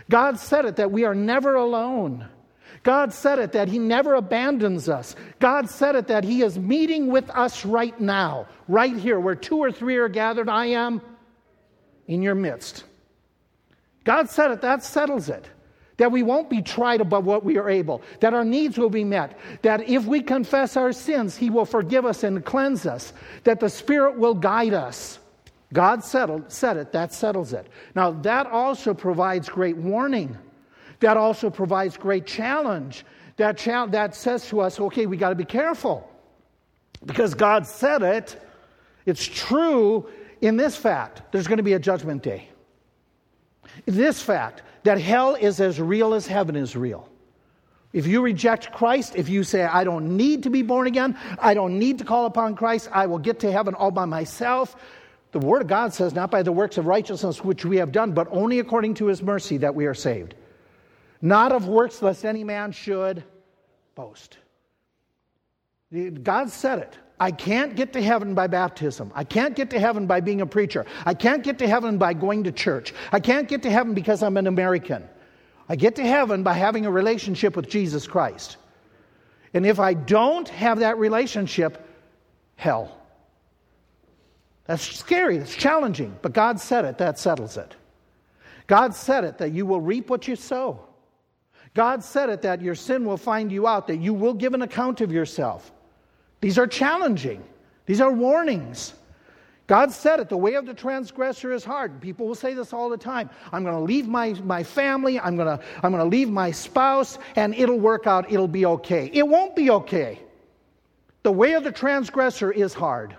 [0.09, 2.27] God said it that we are never alone.
[2.81, 5.15] God said it that He never abandons us.
[5.39, 9.57] God said it that He is meeting with us right now, right here, where two
[9.57, 10.99] or three are gathered, I am
[12.07, 12.85] in your midst.
[14.03, 15.47] God said it, that settles it.
[16.01, 19.03] That we won't be tried above what we are able, that our needs will be
[19.03, 23.59] met, that if we confess our sins, He will forgive us and cleanse us, that
[23.59, 25.19] the Spirit will guide us.
[25.73, 27.67] God settled, said it, that settles it.
[27.95, 30.37] Now, that also provides great warning
[31.01, 33.03] that also provides great challenge.
[33.35, 36.09] That, cha- that says to us, okay, we got to be careful.
[37.05, 38.41] Because God said it,
[39.05, 40.07] it's true
[40.41, 42.47] in this fact there's going to be a judgment day.
[43.85, 47.07] This fact that hell is as real as heaven is real.
[47.93, 51.53] If you reject Christ, if you say, I don't need to be born again, I
[51.53, 54.75] don't need to call upon Christ, I will get to heaven all by myself,
[55.33, 58.11] the Word of God says, not by the works of righteousness which we have done,
[58.13, 60.35] but only according to His mercy that we are saved
[61.21, 63.23] not of works, lest any man should
[63.95, 64.37] boast.
[66.23, 66.97] God said it.
[67.21, 69.11] I can't get to heaven by baptism.
[69.13, 70.87] I can't get to heaven by being a preacher.
[71.05, 72.95] I can't get to heaven by going to church.
[73.11, 75.07] I can't get to heaven because I'm an American.
[75.69, 78.57] I get to heaven by having a relationship with Jesus Christ.
[79.53, 81.87] And if I don't have that relationship,
[82.55, 82.97] hell.
[84.65, 87.75] That's scary, that's challenging, but God said it, that settles it.
[88.65, 90.79] God said it that you will reap what you sow.
[91.75, 94.63] God said it that your sin will find you out, that you will give an
[94.63, 95.71] account of yourself.
[96.41, 97.43] These are challenging,
[97.85, 98.93] these are warnings.
[99.67, 102.01] God said it, the way of the transgressor is hard.
[102.01, 103.29] People will say this all the time.
[103.53, 106.51] I'm going to leave my, my family, I'm going to I'm going to leave my
[106.51, 109.09] spouse, and it'll work out, it'll be okay.
[109.13, 110.19] It won't be okay.
[111.23, 113.15] The way of the transgressor is hard.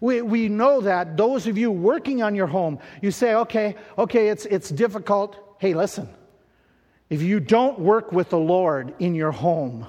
[0.00, 4.28] We, we know that those of you working on your home, you say, okay, okay,
[4.28, 5.56] it's, it's difficult.
[5.58, 6.08] Hey, listen,
[7.08, 9.88] if you don't work with the Lord in your home,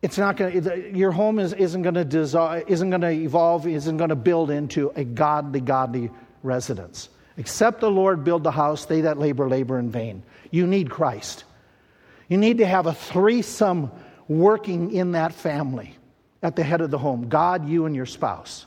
[0.00, 3.66] it's not going to, your home is, isn't going to dissolve, isn't going to evolve,
[3.66, 6.10] isn't going to build into a godly, godly
[6.42, 7.08] residence.
[7.36, 10.22] Except the Lord build the house, they that labor, labor in vain.
[10.50, 11.44] You need Christ.
[12.28, 13.90] You need to have a threesome
[14.28, 15.94] working in that family
[16.42, 18.66] at the head of the home God, you, and your spouse.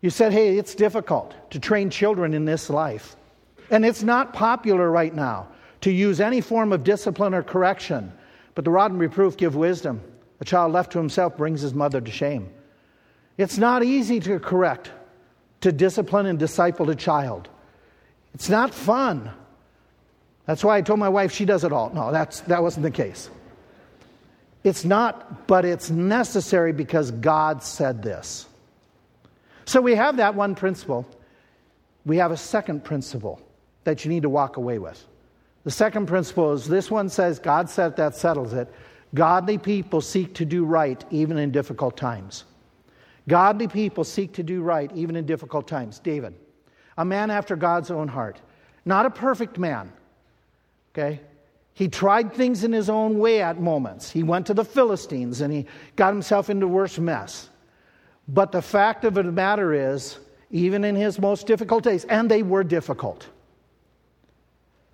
[0.00, 3.16] You said, hey, it's difficult to train children in this life.
[3.70, 5.48] And it's not popular right now
[5.80, 8.12] to use any form of discipline or correction.
[8.56, 10.00] But the rod and reproof give wisdom.
[10.40, 12.50] A child left to himself brings his mother to shame.
[13.36, 14.90] It's not easy to correct,
[15.60, 17.48] to discipline and disciple a child.
[18.34, 19.30] It's not fun.
[20.46, 21.90] That's why I told my wife she does it all.
[21.92, 23.28] No, that's, that wasn't the case.
[24.64, 28.46] It's not, but it's necessary because God said this.
[29.66, 31.06] So we have that one principle.
[32.06, 33.40] We have a second principle
[33.84, 35.04] that you need to walk away with.
[35.66, 38.72] The second principle is this one says, God said that settles it.
[39.14, 42.44] Godly people seek to do right even in difficult times.
[43.26, 45.98] Godly people seek to do right even in difficult times.
[45.98, 46.34] David,
[46.96, 48.40] a man after God's own heart,
[48.84, 49.92] not a perfect man.
[50.94, 51.18] Okay?
[51.74, 54.08] He tried things in his own way at moments.
[54.08, 57.50] He went to the Philistines and he got himself into worse mess.
[58.28, 60.20] But the fact of the matter is,
[60.52, 63.26] even in his most difficult days, and they were difficult,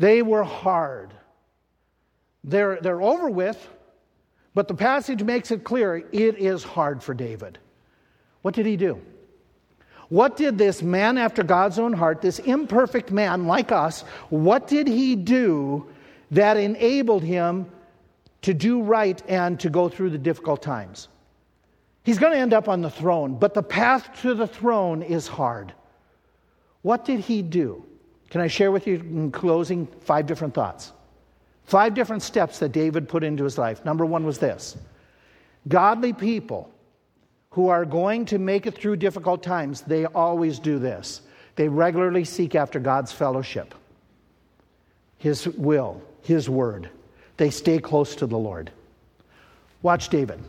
[0.02, 1.14] they were hard.
[2.42, 3.56] They're, they're over with,
[4.52, 7.60] but the passage makes it clear it is hard for David.
[8.42, 9.00] What did he do?
[10.08, 14.88] What did this man after God's own heart, this imperfect man like us, what did
[14.88, 15.86] he do
[16.32, 17.66] that enabled him
[18.40, 21.06] to do right and to go through the difficult times?
[22.02, 25.28] He's going to end up on the throne, but the path to the throne is
[25.28, 25.72] hard.
[26.82, 27.84] What did he do?
[28.32, 30.90] Can I share with you in closing five different thoughts?
[31.64, 33.84] Five different steps that David put into his life.
[33.84, 34.74] Number one was this
[35.68, 36.70] godly people
[37.50, 41.20] who are going to make it through difficult times, they always do this.
[41.56, 43.74] They regularly seek after God's fellowship,
[45.18, 46.88] His will, His word.
[47.36, 48.70] They stay close to the Lord.
[49.82, 50.40] Watch David.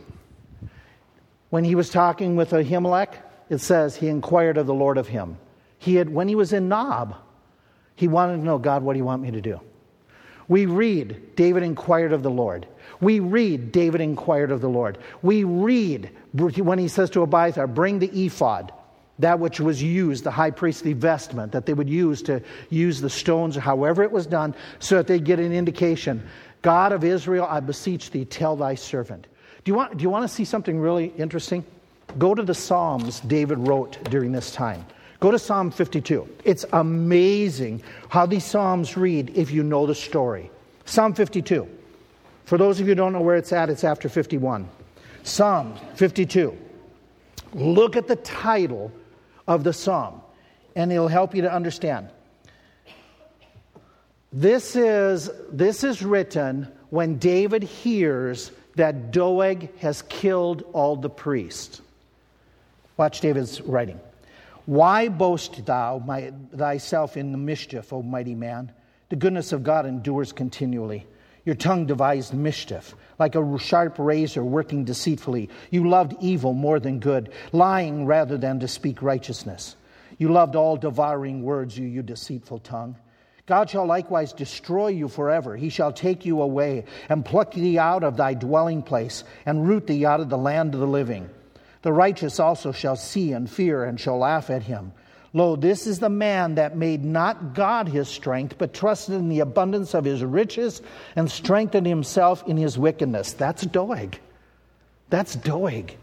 [1.50, 3.12] When he was talking with Ahimelech,
[3.50, 5.36] it says he inquired of the Lord of him.
[5.78, 7.16] He had, when he was in Nob,
[7.96, 9.60] he wanted to know, God, what do you want me to do?
[10.48, 12.66] We read, David inquired of the Lord.
[13.00, 14.98] We read, David inquired of the Lord.
[15.22, 18.72] We read when he says to Abiathar, Bring the ephod,
[19.20, 23.10] that which was used, the high priestly vestment that they would use to use the
[23.10, 26.26] stones or however it was done, so that they get an indication.
[26.62, 29.26] God of Israel, I beseech thee, tell thy servant.
[29.64, 31.64] Do you want, do you want to see something really interesting?
[32.18, 34.84] Go to the Psalms David wrote during this time.
[35.24, 36.28] Go to Psalm 52.
[36.44, 40.50] It's amazing how these Psalms read if you know the story.
[40.84, 41.66] Psalm 52.
[42.44, 44.68] For those of you who don't know where it's at, it's after 51.
[45.22, 46.54] Psalm 52.
[47.54, 48.92] Look at the title
[49.48, 50.20] of the psalm,
[50.76, 52.10] and it'll help you to understand.
[54.30, 61.80] This is, this is written when David hears that Doeg has killed all the priests.
[62.98, 63.98] Watch David's writing.
[64.66, 68.72] Why boast thou my, thyself in the mischief, O mighty man?
[69.10, 71.06] The goodness of God endures continually.
[71.44, 75.50] Your tongue devised mischief, like a sharp razor working deceitfully.
[75.70, 79.76] You loved evil more than good, lying rather than to speak righteousness.
[80.16, 82.96] You loved all devouring words, you, you deceitful tongue.
[83.46, 85.54] God shall likewise destroy you forever.
[85.54, 89.86] He shall take you away and pluck thee out of thy dwelling place and root
[89.86, 91.28] thee out of the land of the living.
[91.84, 94.92] The righteous also shall see and fear and shall laugh at him.
[95.34, 99.40] Lo, this is the man that made not God his strength, but trusted in the
[99.40, 100.80] abundance of his riches
[101.14, 103.34] and strengthened himself in his wickedness.
[103.34, 104.18] That's Doeg.
[105.10, 105.94] That's Doeg.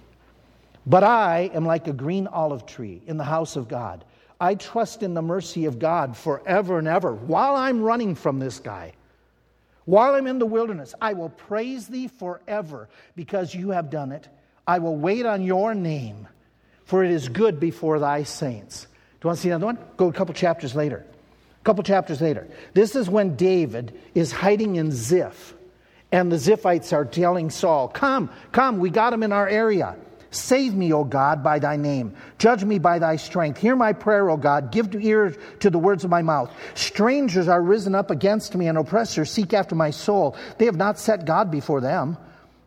[0.86, 4.06] But I am like a green olive tree in the house of God.
[4.40, 8.60] I trust in the mercy of God forever and ever while I'm running from this
[8.60, 8.94] guy.
[9.86, 14.28] While I'm in the wilderness, I will praise thee forever because you have done it
[14.72, 16.30] I will wait on your name,
[16.86, 18.84] for it is good before thy saints.
[18.84, 18.88] Do
[19.26, 19.78] you want to see another one?
[19.98, 21.06] Go a couple chapters later.
[21.60, 22.48] A couple chapters later.
[22.74, 25.56] This is when David is hiding in Ziph,
[26.14, 29.98] and the Ziphites are telling Saul, Come, come, we got him in our area.
[30.30, 32.16] Save me, O God, by thy name.
[32.38, 33.60] Judge me by thy strength.
[33.60, 34.72] Hear my prayer, O God.
[34.72, 36.50] Give ear to the words of my mouth.
[36.76, 40.38] Strangers are risen up against me, and oppressors seek after my soul.
[40.60, 42.16] They have not set God before them.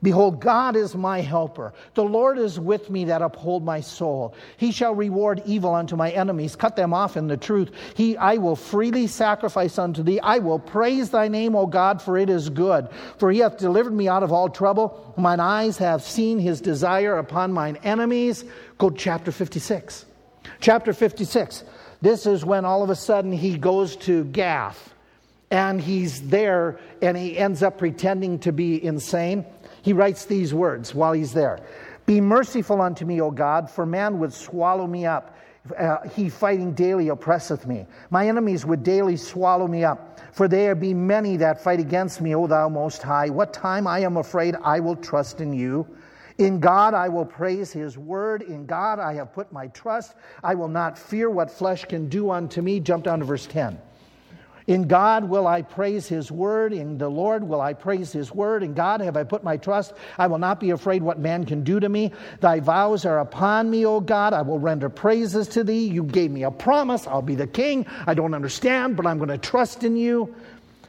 [0.04, 1.72] Behold, God is my helper.
[1.94, 4.34] The Lord is with me that uphold my soul.
[4.58, 7.70] He shall reward evil unto my enemies, cut them off in the truth.
[7.96, 10.20] He, I will freely sacrifice unto thee.
[10.20, 12.86] I will praise thy name, O God, for it is good.
[13.16, 15.14] For he hath delivered me out of all trouble.
[15.16, 18.44] Mine eyes have seen his desire upon mine enemies.
[18.76, 20.04] Go to chapter 56.
[20.60, 21.64] Chapter 56.
[22.02, 24.92] This is when all of a sudden he goes to Gath
[25.50, 29.46] and he's there and he ends up pretending to be insane
[29.84, 31.58] he writes these words while he's there
[32.06, 35.36] Be merciful unto me, O God, for man would swallow me up.
[35.78, 37.86] Uh, he fighting daily oppresseth me.
[38.08, 40.20] My enemies would daily swallow me up.
[40.32, 43.28] For there be many that fight against me, O thou most high.
[43.28, 45.86] What time I am afraid, I will trust in you.
[46.38, 48.40] In God I will praise his word.
[48.40, 50.14] In God I have put my trust.
[50.42, 52.80] I will not fear what flesh can do unto me.
[52.80, 53.78] Jump down to verse 10.
[54.66, 56.72] In God will I praise His word.
[56.72, 58.62] In the Lord will I praise His word.
[58.62, 59.92] In God have I put my trust.
[60.16, 62.12] I will not be afraid what man can do to me.
[62.40, 64.32] Thy vows are upon me, O God.
[64.32, 65.86] I will render praises to thee.
[65.86, 67.06] You gave me a promise.
[67.06, 67.86] I'll be the king.
[68.06, 70.34] I don't understand, but I'm going to trust in you.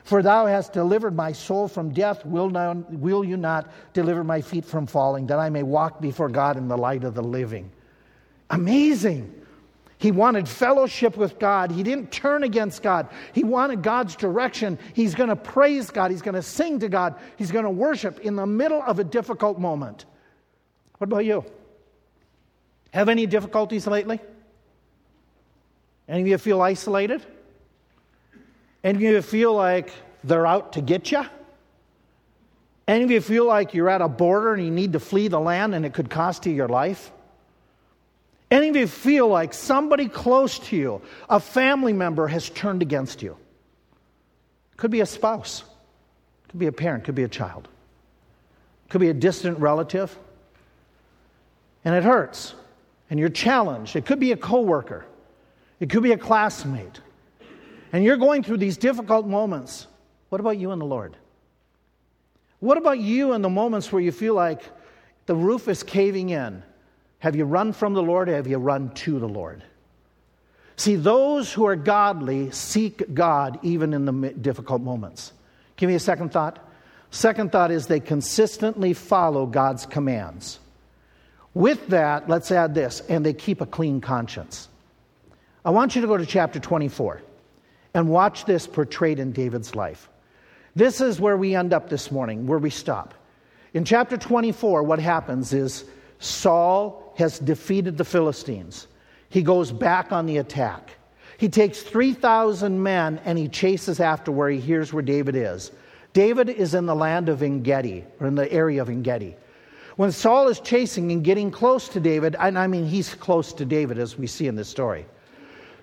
[0.05, 2.25] For thou hast delivered my soul from death.
[2.25, 2.49] Will,
[2.91, 6.67] will you not deliver my feet from falling, that I may walk before God in
[6.67, 7.71] the light of the living?
[8.51, 9.44] Amazing.
[10.05, 11.71] He wanted fellowship with God.
[11.71, 13.09] He didn't turn against God.
[13.33, 14.77] He wanted God's direction.
[14.93, 16.11] He's going to praise God.
[16.11, 17.15] He's going to sing to God.
[17.37, 20.05] He's going to worship in the middle of a difficult moment.
[20.99, 21.43] What about you?
[22.93, 24.19] Have any difficulties lately?
[26.07, 27.25] Any of you feel isolated?
[28.83, 29.89] Any of you feel like
[30.23, 31.25] they're out to get you?
[32.87, 35.39] Any of you feel like you're at a border and you need to flee the
[35.39, 37.11] land and it could cost you your life?
[38.51, 43.21] Any of you feel like somebody close to you, a family member, has turned against
[43.21, 43.37] you?
[44.77, 45.63] Could be a spouse,
[46.49, 47.67] could be a parent, could be a child,
[48.89, 50.15] could be a distant relative.
[51.83, 52.53] And it hurts,
[53.09, 53.95] and you're challenged.
[53.95, 55.05] It could be a coworker,
[55.79, 56.99] it could be a classmate.
[57.93, 59.87] And you're going through these difficult moments.
[60.29, 61.15] What about you and the Lord?
[62.59, 64.61] What about you in the moments where you feel like
[65.27, 66.63] the roof is caving in?
[67.25, 69.63] Have you run from the Lord or have you run to the Lord?
[70.75, 75.33] See, those who are godly seek God even in the difficult moments.
[75.75, 76.59] Give me a second thought.
[77.09, 80.59] Second thought is they consistently follow God's commands.
[81.55, 84.69] With that, let's add this, and they keep a clean conscience.
[85.65, 87.23] I want you to go to chapter 24
[87.95, 90.09] and watch this portrayed in David's life.
[90.75, 93.15] This is where we end up this morning, where we stop.
[93.73, 95.85] In chapter 24, what happens is
[96.25, 98.87] Saul has defeated the Philistines.
[99.29, 100.91] He goes back on the attack.
[101.37, 105.71] He takes 3,000 men and he chases after where he hears where David is.
[106.13, 109.35] David is in the land of Engedi, or in the area of Engedi.
[109.97, 113.65] When Saul is chasing and getting close to David, and I mean he's close to
[113.65, 115.05] David as we see in this story,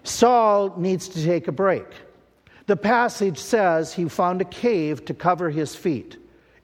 [0.04, 1.86] Saul needs to take a break.
[2.66, 6.16] The passage says he found a cave to cover his feet.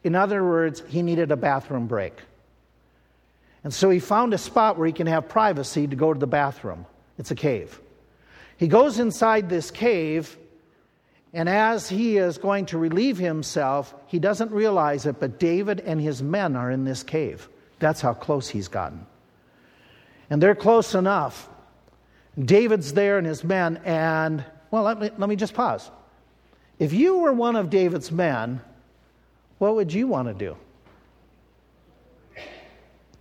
[0.02, 2.14] In other words, he needed a bathroom break.
[3.68, 6.26] And so he found a spot where he can have privacy to go to the
[6.26, 6.86] bathroom.
[7.18, 7.78] It's a cave.
[8.56, 10.38] He goes inside this cave,
[11.34, 16.00] and as he is going to relieve himself, he doesn't realize it, but David and
[16.00, 17.46] his men are in this cave.
[17.78, 19.04] That's how close he's gotten.
[20.30, 21.46] And they're close enough.
[22.42, 25.90] David's there and his men, and well, let me, let me just pause.
[26.78, 28.62] If you were one of David's men,
[29.58, 30.56] what would you want to do?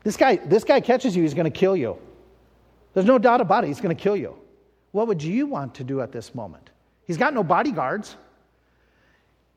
[0.08, 1.98] This guy, this guy catches you, he's going to kill you.
[2.94, 4.38] There's no doubt about it, he's going to kill you.
[4.94, 6.70] What would you want to do at this moment?
[7.06, 8.16] He's got no bodyguards.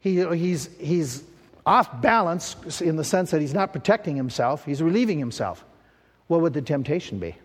[0.00, 1.22] He, he's, he's
[1.64, 5.64] off balance in the sense that he's not protecting himself, he's relieving himself.
[6.26, 7.36] What would the temptation be?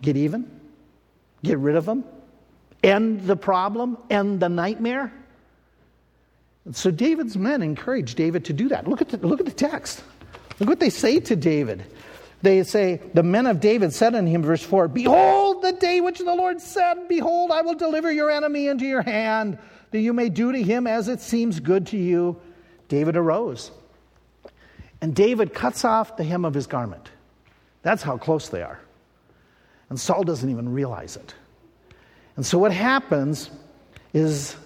[0.00, 0.50] Get even?
[1.44, 2.02] Get rid of him?
[2.82, 3.96] End the problem?
[4.10, 5.12] End the nightmare?
[6.70, 8.86] So David's men encourage David to do that.
[8.86, 10.02] Look at the, look at the text.
[10.60, 11.84] Look what they say to David.
[12.42, 16.18] They say, The men of David said unto him, verse 4, Behold the day which
[16.18, 19.58] the Lord said, Behold, I will deliver your enemy into your hand,
[19.90, 22.40] that you may do to him as it seems good to you.
[22.88, 23.70] David arose.
[25.00, 27.10] And David cuts off the hem of his garment.
[27.82, 28.78] That's how close they are.
[29.88, 31.34] And Saul doesn't even realize it.
[32.36, 33.50] And so what happens
[34.14, 34.56] is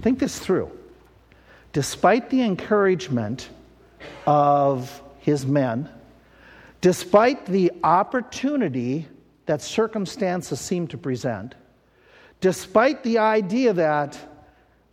[0.00, 0.70] think this through.
[1.74, 3.48] Despite the encouragement
[4.28, 5.90] of his men,
[6.80, 9.08] despite the opportunity
[9.46, 11.56] that circumstances seem to present,
[12.40, 14.16] despite the idea that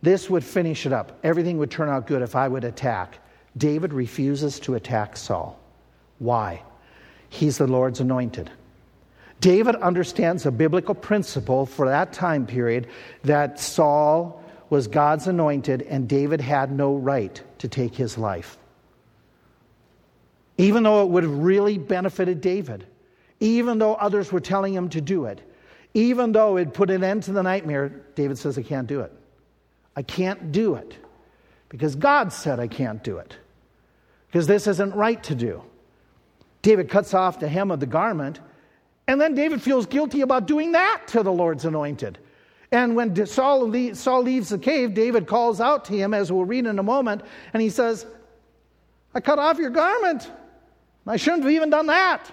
[0.02, 3.20] this would finish it up, everything would turn out good if I would attack,
[3.56, 5.60] David refuses to attack Saul.
[6.18, 6.62] Why?
[7.28, 8.50] He's the Lord's anointed.
[9.40, 12.88] David understands a biblical principle for that time period
[13.22, 14.41] that Saul
[14.72, 18.56] was God's anointed and David had no right to take his life.
[20.56, 22.86] Even though it would have really benefited David,
[23.38, 25.42] even though others were telling him to do it,
[25.92, 29.12] even though it put an end to the nightmare, David says, I can't do it.
[29.94, 30.96] I can't do it
[31.68, 33.36] because God said I can't do it
[34.28, 35.62] because this isn't right to do.
[36.62, 38.40] David cuts off the hem of the garment
[39.06, 42.18] and then David feels guilty about doing that to the Lord's anointed.
[42.72, 46.78] And when Saul, leaves the cave, David calls out to him, as we'll read in
[46.78, 47.20] a moment,
[47.52, 48.06] and he says,
[49.14, 50.30] I cut off your garment.
[51.06, 52.32] I shouldn't have even done that.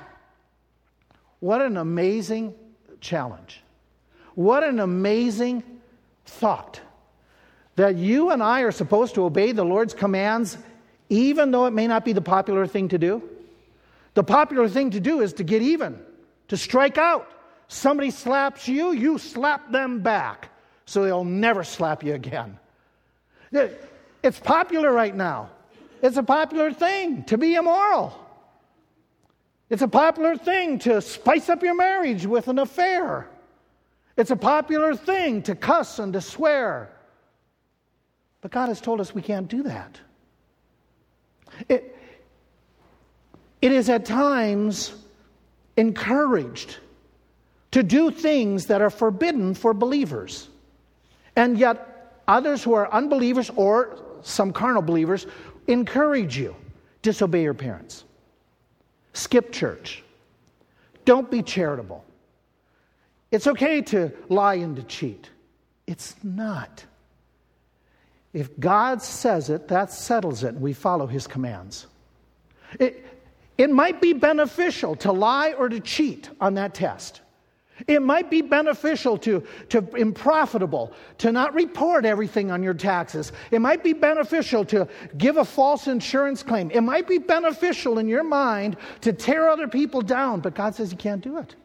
[1.41, 2.55] What an amazing
[3.01, 3.61] challenge.
[4.35, 5.63] What an amazing
[6.25, 6.79] thought
[7.75, 10.57] that you and I are supposed to obey the Lord's commands,
[11.09, 13.21] even though it may not be the popular thing to do.
[14.13, 15.99] The popular thing to do is to get even
[16.47, 17.29] to strike out.
[17.69, 20.49] Somebody slaps you, you slap them back
[20.85, 22.57] so they'll never slap you again.
[24.23, 25.51] It's popular right now.
[26.01, 28.19] It's a popular thing to be immoral.
[29.69, 33.29] It's a popular thing to spice up your marriage with an affair.
[34.17, 36.89] It's a popular thing to cuss and to swear.
[38.41, 39.99] But God has told us we can't do that.
[41.67, 41.95] It,
[43.61, 44.91] it is at times
[45.77, 46.77] encouraged
[47.71, 50.47] to do things that are forbidden for believers.
[51.35, 55.27] And yet, others who are unbelievers or some carnal believers
[55.67, 56.55] encourage you
[57.01, 58.03] disobey your parents,
[59.13, 60.03] skip church,
[61.05, 62.03] don't be charitable.
[63.31, 65.29] It's okay to lie and to cheat.
[65.87, 66.83] It's not.
[68.33, 71.87] If God says it, that settles it, and we follow his commands.
[72.79, 73.05] It,
[73.57, 77.21] it might be beneficial to lie or to cheat on that test.
[77.87, 83.31] It might be beneficial to, to and profitable to not report everything on your taxes.
[83.51, 86.71] It might be beneficial to give a false insurance claim.
[86.71, 90.91] It might be beneficial in your mind to tear other people down, but God says
[90.91, 91.55] you can't do it.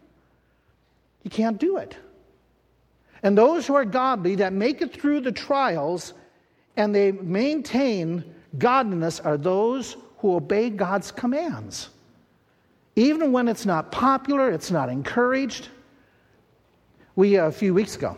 [1.22, 1.96] You can't do it.
[3.22, 6.12] And those who are godly that make it through the trials
[6.76, 11.88] and they maintain godliness are those who obey God's commands.
[12.96, 15.68] Even when it's not popular, it's not encouraged.
[17.16, 18.16] We, a few weeks ago,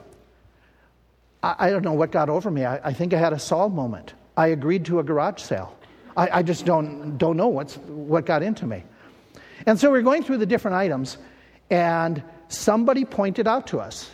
[1.42, 2.64] I, I, don't know what got over me.
[2.64, 4.14] I, I, think I had a Saul moment.
[4.36, 5.76] I agreed to a garage sale.
[6.16, 8.84] I, I just don't, don't know what's, what got into me.
[9.66, 11.18] And so we we're going through the different items,
[11.70, 14.10] and somebody pointed out to us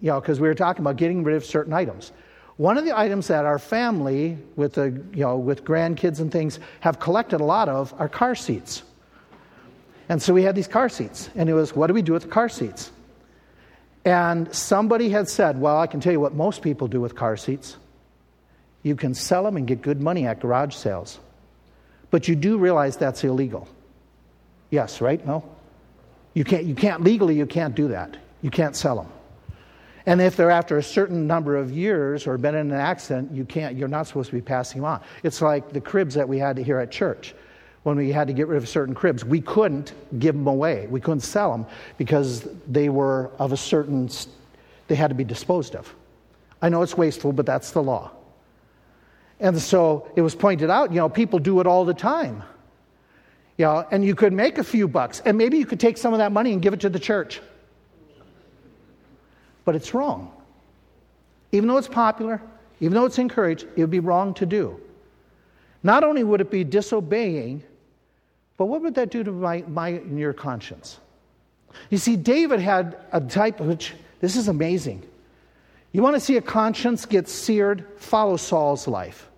[0.00, 2.12] you know, because we were talking about getting rid of certain items.
[2.56, 6.58] One of the items that our family, with the, you know, with grandkids and things,
[6.80, 8.82] have collected a lot of are car seats.
[10.08, 12.22] And so we had these car seats, and it was, what do we do with
[12.22, 12.92] the car seats?
[14.06, 17.36] And somebody had said, well, I can tell you what most people do with car
[17.36, 17.76] seats.
[18.84, 21.18] You can sell them and get good money at garage sales.
[22.12, 23.68] But you do realize that's illegal.
[24.70, 25.26] Yes, right?
[25.26, 25.44] No?
[26.34, 28.16] You can't, you can't legally, you can't do that.
[28.42, 29.08] You can't sell them.
[30.06, 33.44] And if they're after a certain number of years or been in an accident, you
[33.44, 35.00] can't, you're not supposed to be passing them on.
[35.24, 37.34] It's like the cribs that we had here at church.
[37.86, 40.88] When we had to get rid of certain cribs, we couldn't give them away.
[40.90, 41.66] We couldn't sell them
[41.98, 44.10] because they were of a certain,
[44.88, 45.94] they had to be disposed of.
[46.60, 48.10] I know it's wasteful, but that's the law.
[49.38, 52.42] And so it was pointed out, you know, people do it all the time.
[53.56, 56.12] You know, and you could make a few bucks, and maybe you could take some
[56.12, 57.40] of that money and give it to the church
[59.66, 60.32] but it's wrong.
[61.52, 62.40] Even though it's popular,
[62.80, 64.80] even though it's encouraged, it would be wrong to do.
[65.82, 67.62] Not only would it be disobeying,
[68.56, 70.98] but what would that do to my, my your conscience?
[71.90, 75.02] You see, David had a type which this is amazing.
[75.92, 77.86] You want to see a conscience get seared?
[77.98, 79.28] Follow Saul's life.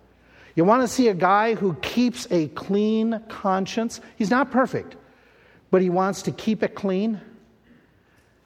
[0.55, 4.01] You want to see a guy who keeps a clean conscience?
[4.17, 4.95] He's not perfect,
[5.71, 7.21] but he wants to keep it clean.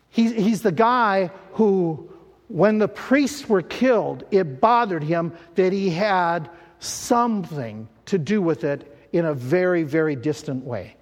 [0.10, 2.12] He's the guy who,
[2.48, 8.64] when the priests were killed, it bothered him that he had something to do with
[8.64, 10.96] it in a very, very distant way.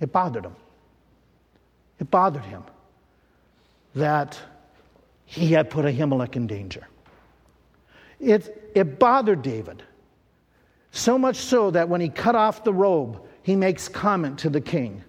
[0.00, 0.56] It bothered him.
[2.00, 2.64] It bothered him
[3.94, 4.38] that
[5.24, 6.86] he had put Ahimelech in danger.
[8.20, 9.82] It, it bothered David.
[10.90, 14.60] So much so that when he cut off the robe, he makes comment to the
[14.60, 15.02] king.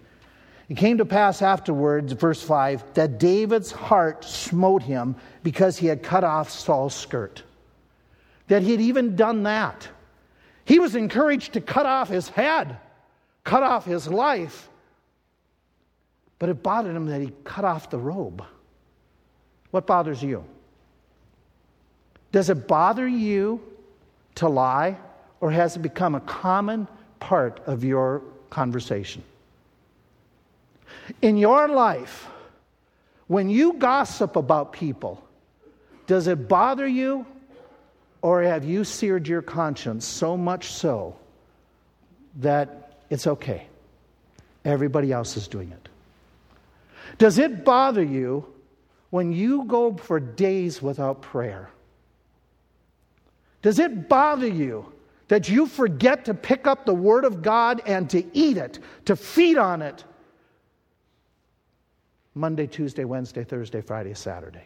[0.69, 6.01] It came to pass afterwards, verse 5, that David's heart smote him because he had
[6.01, 7.43] cut off Saul's skirt.
[8.47, 9.87] That he had even done that.
[10.65, 12.77] He was encouraged to cut off his head,
[13.43, 14.67] cut off his life.
[16.39, 18.43] But it bothered him that he cut off the robe.
[19.71, 20.43] What bothers you?
[22.31, 23.61] Does it bother you
[24.35, 24.97] to lie,
[25.39, 26.87] or has it become a common
[27.19, 29.23] part of your conversation?
[31.21, 32.27] In your life,
[33.27, 35.23] when you gossip about people,
[36.07, 37.25] does it bother you
[38.25, 41.15] or have you seared your conscience so much so
[42.37, 43.67] that it's okay?
[44.65, 45.89] Everybody else is doing it.
[47.19, 48.51] Does it bother you
[49.11, 51.69] when you go for days without prayer?
[53.61, 54.91] Does it bother you
[55.27, 59.15] that you forget to pick up the Word of God and to eat it, to
[59.15, 60.03] feed on it?
[62.33, 64.63] Monday, Tuesday, Wednesday, Thursday, Friday, Saturday?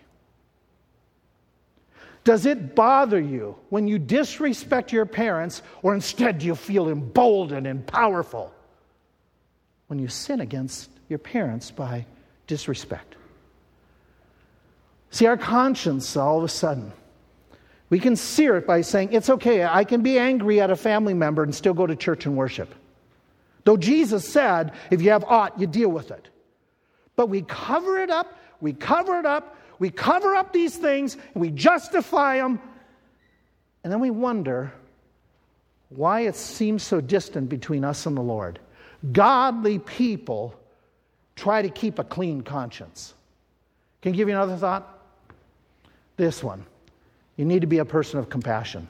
[2.23, 7.65] Does it bother you when you disrespect your parents, or instead do you feel emboldened
[7.65, 8.53] and powerful
[9.87, 12.05] when you sin against your parents by
[12.47, 13.15] disrespect?
[15.11, 16.91] See, our conscience, all of a sudden,
[17.89, 21.13] we can sear it by saying, It's okay, I can be angry at a family
[21.13, 22.73] member and still go to church and worship.
[23.63, 26.27] Though Jesus said, If you have aught, you deal with it.
[27.15, 31.41] But we cover it up, we cover it up, we cover up these things, and
[31.41, 32.59] we justify them.
[33.83, 34.73] And then we wonder
[35.89, 38.59] why it seems so distant between us and the Lord.
[39.11, 40.53] Godly people
[41.35, 43.13] try to keep a clean conscience.
[44.01, 44.99] Can I give you another thought?
[46.17, 46.65] This one.
[47.37, 48.87] You need to be a person of compassion.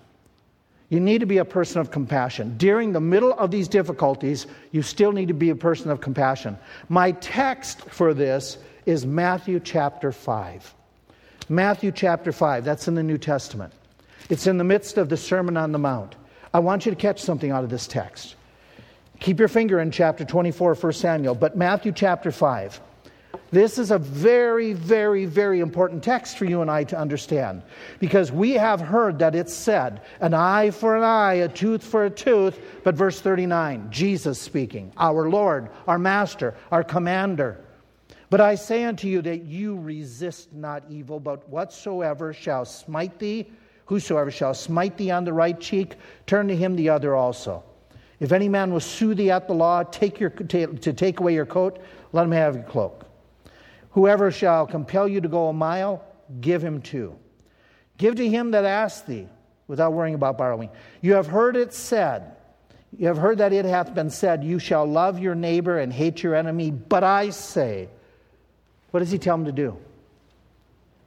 [0.89, 2.57] You need to be a person of compassion.
[2.57, 6.57] During the middle of these difficulties, you still need to be a person of compassion.
[6.89, 10.73] My text for this is Matthew chapter 5.
[11.50, 13.74] Matthew chapter 5, that's in the New Testament.
[14.30, 16.16] It's in the midst of the Sermon on the Mount.
[16.54, 18.36] I want you to catch something out of this text.
[19.20, 22.80] Keep your finger in chapter 24, 1 Samuel, but Matthew chapter 5.
[23.52, 27.64] This is a very, very, very important text for you and I to understand
[28.00, 32.06] because we have heard that it's said, an eye for an eye, a tooth for
[32.06, 32.60] a tooth.
[32.84, 37.60] But verse 39, Jesus speaking, our Lord, our Master, our Commander.
[38.30, 43.47] But I say unto you that you resist not evil, but whatsoever shall smite thee,
[43.86, 45.95] whosoever shall smite thee on the right cheek,
[46.27, 47.63] turn to him the other also.
[48.19, 51.45] If any man will sue thee at the law, take your, to take away your
[51.45, 51.80] coat,
[52.11, 53.05] let him have your cloak.
[53.91, 56.03] Whoever shall compel you to go a mile,
[56.41, 57.15] give him two.
[57.97, 59.27] Give to him that asks thee,
[59.67, 60.69] without worrying about borrowing.
[61.01, 62.36] You have heard it said,
[62.97, 66.23] you have heard that it hath been said, You shall love your neighbor and hate
[66.23, 66.71] your enemy.
[66.71, 67.89] But I say,
[68.91, 69.77] what does he tell him to do?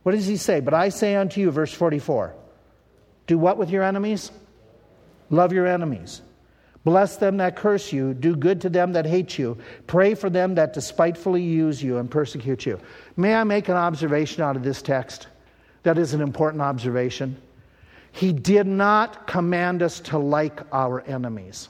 [0.03, 0.61] What does he say?
[0.61, 2.35] But I say unto you, verse 44
[3.27, 4.31] Do what with your enemies?
[5.31, 6.21] Love your enemies.
[6.85, 9.57] Bless them that curse you, do good to them that hate you,
[9.87, 12.81] pray for them that despitefully use you and persecute you.
[13.17, 15.29] May I make an observation out of this text?
[15.85, 17.37] That is an important observation.
[18.11, 21.69] He did not command us to like our enemies,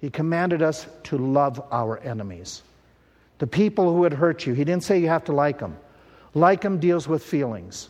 [0.00, 2.62] He commanded us to love our enemies.
[3.38, 5.76] The people who had hurt you, He didn't say you have to like them.
[6.34, 7.88] Like them deals with feelings.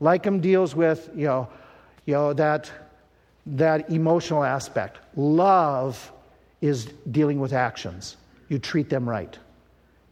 [0.00, 1.48] Like them deals with, you know,
[2.06, 2.70] you know that
[3.46, 4.98] that emotional aspect.
[5.16, 6.12] Love
[6.60, 8.16] is dealing with actions.
[8.48, 9.36] You treat them right.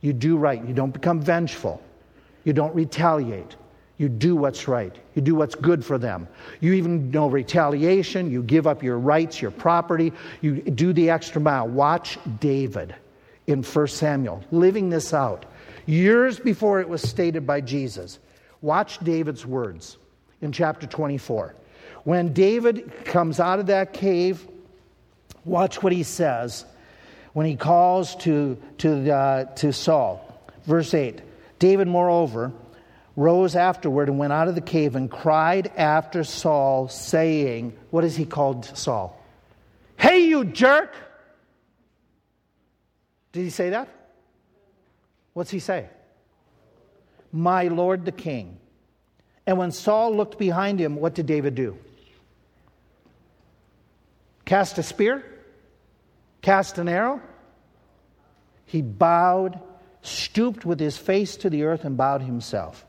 [0.01, 0.63] You do right.
[0.65, 1.83] You don't become vengeful.
[2.45, 3.57] You don't retaliate.
[3.99, 4.95] You do what's right.
[5.15, 6.29] You do what's good for them.
[6.61, 8.31] You even know retaliation.
[8.31, 10.13] You give up your rights, your property.
[10.43, 11.67] You do the extra mile.
[11.67, 12.95] Watch David
[13.47, 15.47] in 1 Samuel, living this out.
[15.87, 18.19] Years before it was stated by Jesus.
[18.61, 19.99] Watch David's words
[20.41, 21.55] in chapter 24.
[22.05, 24.47] When David comes out of that cave,
[25.45, 26.65] watch what he says
[27.33, 30.23] when he calls to, to, uh, to Saul.
[30.65, 31.21] Verse 8
[31.59, 32.53] David, moreover,
[33.15, 38.17] rose afterward and went out of the cave and cried after Saul, saying, What has
[38.17, 39.21] he called Saul?
[39.97, 40.95] Hey, you jerk!
[43.37, 43.91] Did he say that?
[45.35, 45.91] What's he say?
[47.31, 48.57] My Lord the king.
[49.47, 51.77] And when Saul looked behind him, what did David do?
[54.47, 55.23] Cast a spear?
[56.41, 57.21] Cast an arrow?
[58.65, 59.61] He bowed,
[60.01, 62.87] stooped with his face to the earth, and bowed himself.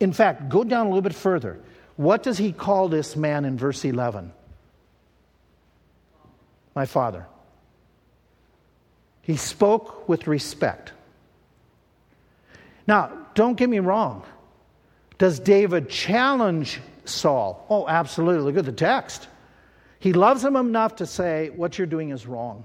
[0.00, 1.60] In fact, go down a little bit further.
[1.96, 4.32] What does he call this man in verse 11?
[6.74, 7.26] My father.
[9.26, 10.92] He spoke with respect.
[12.86, 14.22] Now, don't get me wrong.
[15.18, 17.66] Does David challenge Saul?
[17.68, 18.44] Oh, absolutely.
[18.44, 19.26] Look at the text.
[19.98, 22.64] He loves him enough to say, What you're doing is wrong.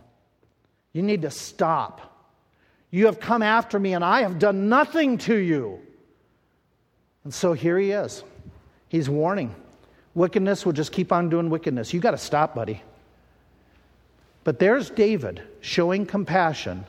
[0.93, 2.29] You need to stop.
[2.91, 5.79] You have come after me, and I have done nothing to you.
[7.23, 8.23] And so here he is.
[8.87, 9.55] He's warning.
[10.13, 11.91] Wickedness will just keep on doing wickedness.
[11.91, 12.83] You got to stop, buddy.
[14.43, 16.85] But there's David showing compassion,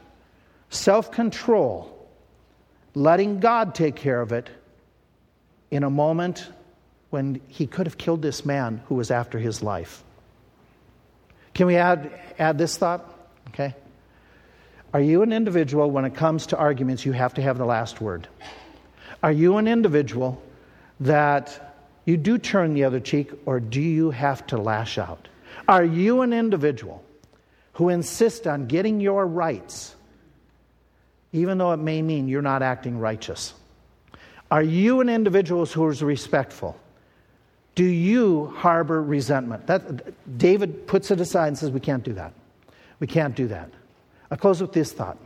[0.70, 2.09] self control,
[2.94, 4.48] letting God take care of it
[5.70, 6.48] in a moment
[7.11, 10.03] when he could have killed this man who was after his life.
[11.55, 13.07] Can we add, add this thought?
[13.48, 13.74] Okay.
[14.94, 18.00] Are you an individual when it comes to arguments, you have to have the last
[18.00, 18.28] word?
[19.22, 20.42] Are you an individual
[21.00, 25.28] that you do turn the other cheek or do you have to lash out?
[25.68, 27.03] Are you an individual
[27.74, 29.94] who insist on getting your rights,
[31.32, 33.54] even though it may mean you're not acting righteous?
[34.50, 36.78] Are you an individual who is respectful?
[37.74, 39.66] Do you harbor resentment?
[39.66, 42.34] That, David puts it aside and says, We can't do that.
[43.00, 43.70] We can't do that.
[44.30, 45.16] i close with this thought.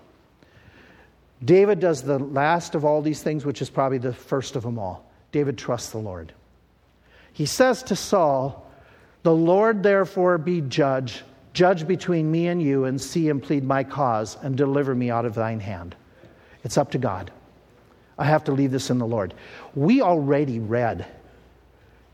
[1.44, 4.78] David does the last of all these things, which is probably the first of them
[4.78, 5.04] all.
[5.32, 6.32] David trusts the Lord.
[7.32, 8.70] He says to Saul,
[9.22, 11.22] The Lord therefore be judge,
[11.56, 15.24] judge between me and you, and see and plead my cause, and deliver me out
[15.24, 15.96] of thine hand.
[16.62, 17.30] It's up to God.
[18.18, 19.32] I have to leave this in the Lord.
[19.74, 21.06] We already read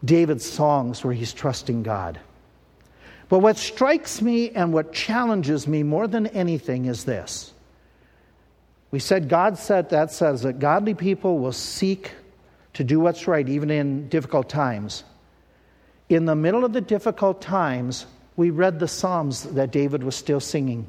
[0.04, 2.20] David's songs where he's trusting God.
[3.28, 7.52] But what strikes me and what challenges me more than anything is this.
[8.92, 12.12] We said God said that says that godly people will seek
[12.74, 15.02] to do what's right even in difficult times.
[16.08, 20.40] In the middle of the difficult times, we read the Psalms that David was still
[20.40, 20.86] singing.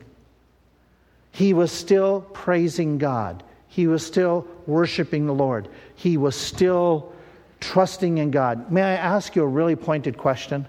[1.32, 3.44] He was still praising God.
[3.68, 5.68] He was still worshiping the Lord.
[5.96, 7.12] He was still
[7.60, 8.72] trusting in God.
[8.72, 10.68] May I ask you a really pointed question?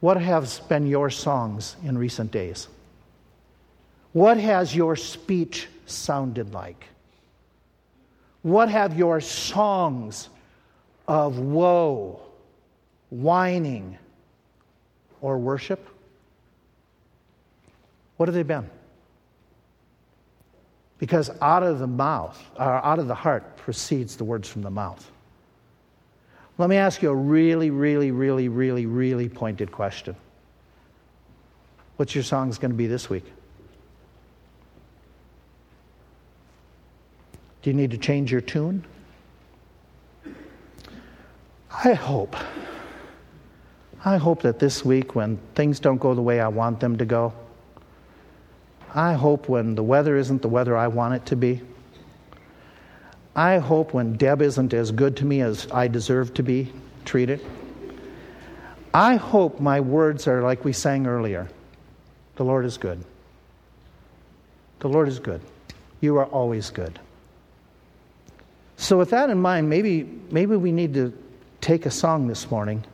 [0.00, 2.68] What have been your songs in recent days?
[4.12, 6.86] What has your speech sounded like?
[8.42, 10.28] What have your songs
[11.06, 12.20] of woe,
[13.10, 13.98] whining,
[15.20, 15.88] or worship?
[18.16, 18.68] What have they been?
[20.98, 24.70] Because out of the mouth, or out of the heart, proceeds the words from the
[24.70, 25.08] mouth.
[26.58, 30.16] Let me ask you a really, really, really, really, really pointed question.
[31.96, 33.24] What's your songs going to be this week?
[37.62, 38.84] Do you need to change your tune?
[41.84, 42.34] I hope.
[44.04, 47.04] I hope that this week, when things don't go the way I want them to
[47.04, 47.32] go,
[48.94, 51.60] I hope when the weather isn't the weather I want it to be,
[53.34, 56.72] I hope when Deb isn't as good to me as I deserve to be
[57.04, 57.44] treated,
[58.94, 61.48] I hope my words are like we sang earlier
[62.36, 63.04] the Lord is good.
[64.78, 65.40] The Lord is good.
[66.00, 67.00] You are always good.
[68.76, 71.12] So, with that in mind, maybe, maybe we need to
[71.60, 72.84] take a song this morning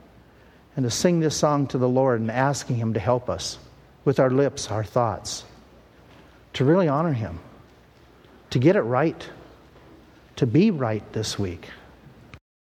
[0.76, 3.58] and to sing this song to the Lord and asking Him to help us
[4.04, 5.44] with our lips, our thoughts,
[6.54, 7.40] to really honor Him,
[8.50, 9.28] to get it right,
[10.36, 11.68] to be right this week.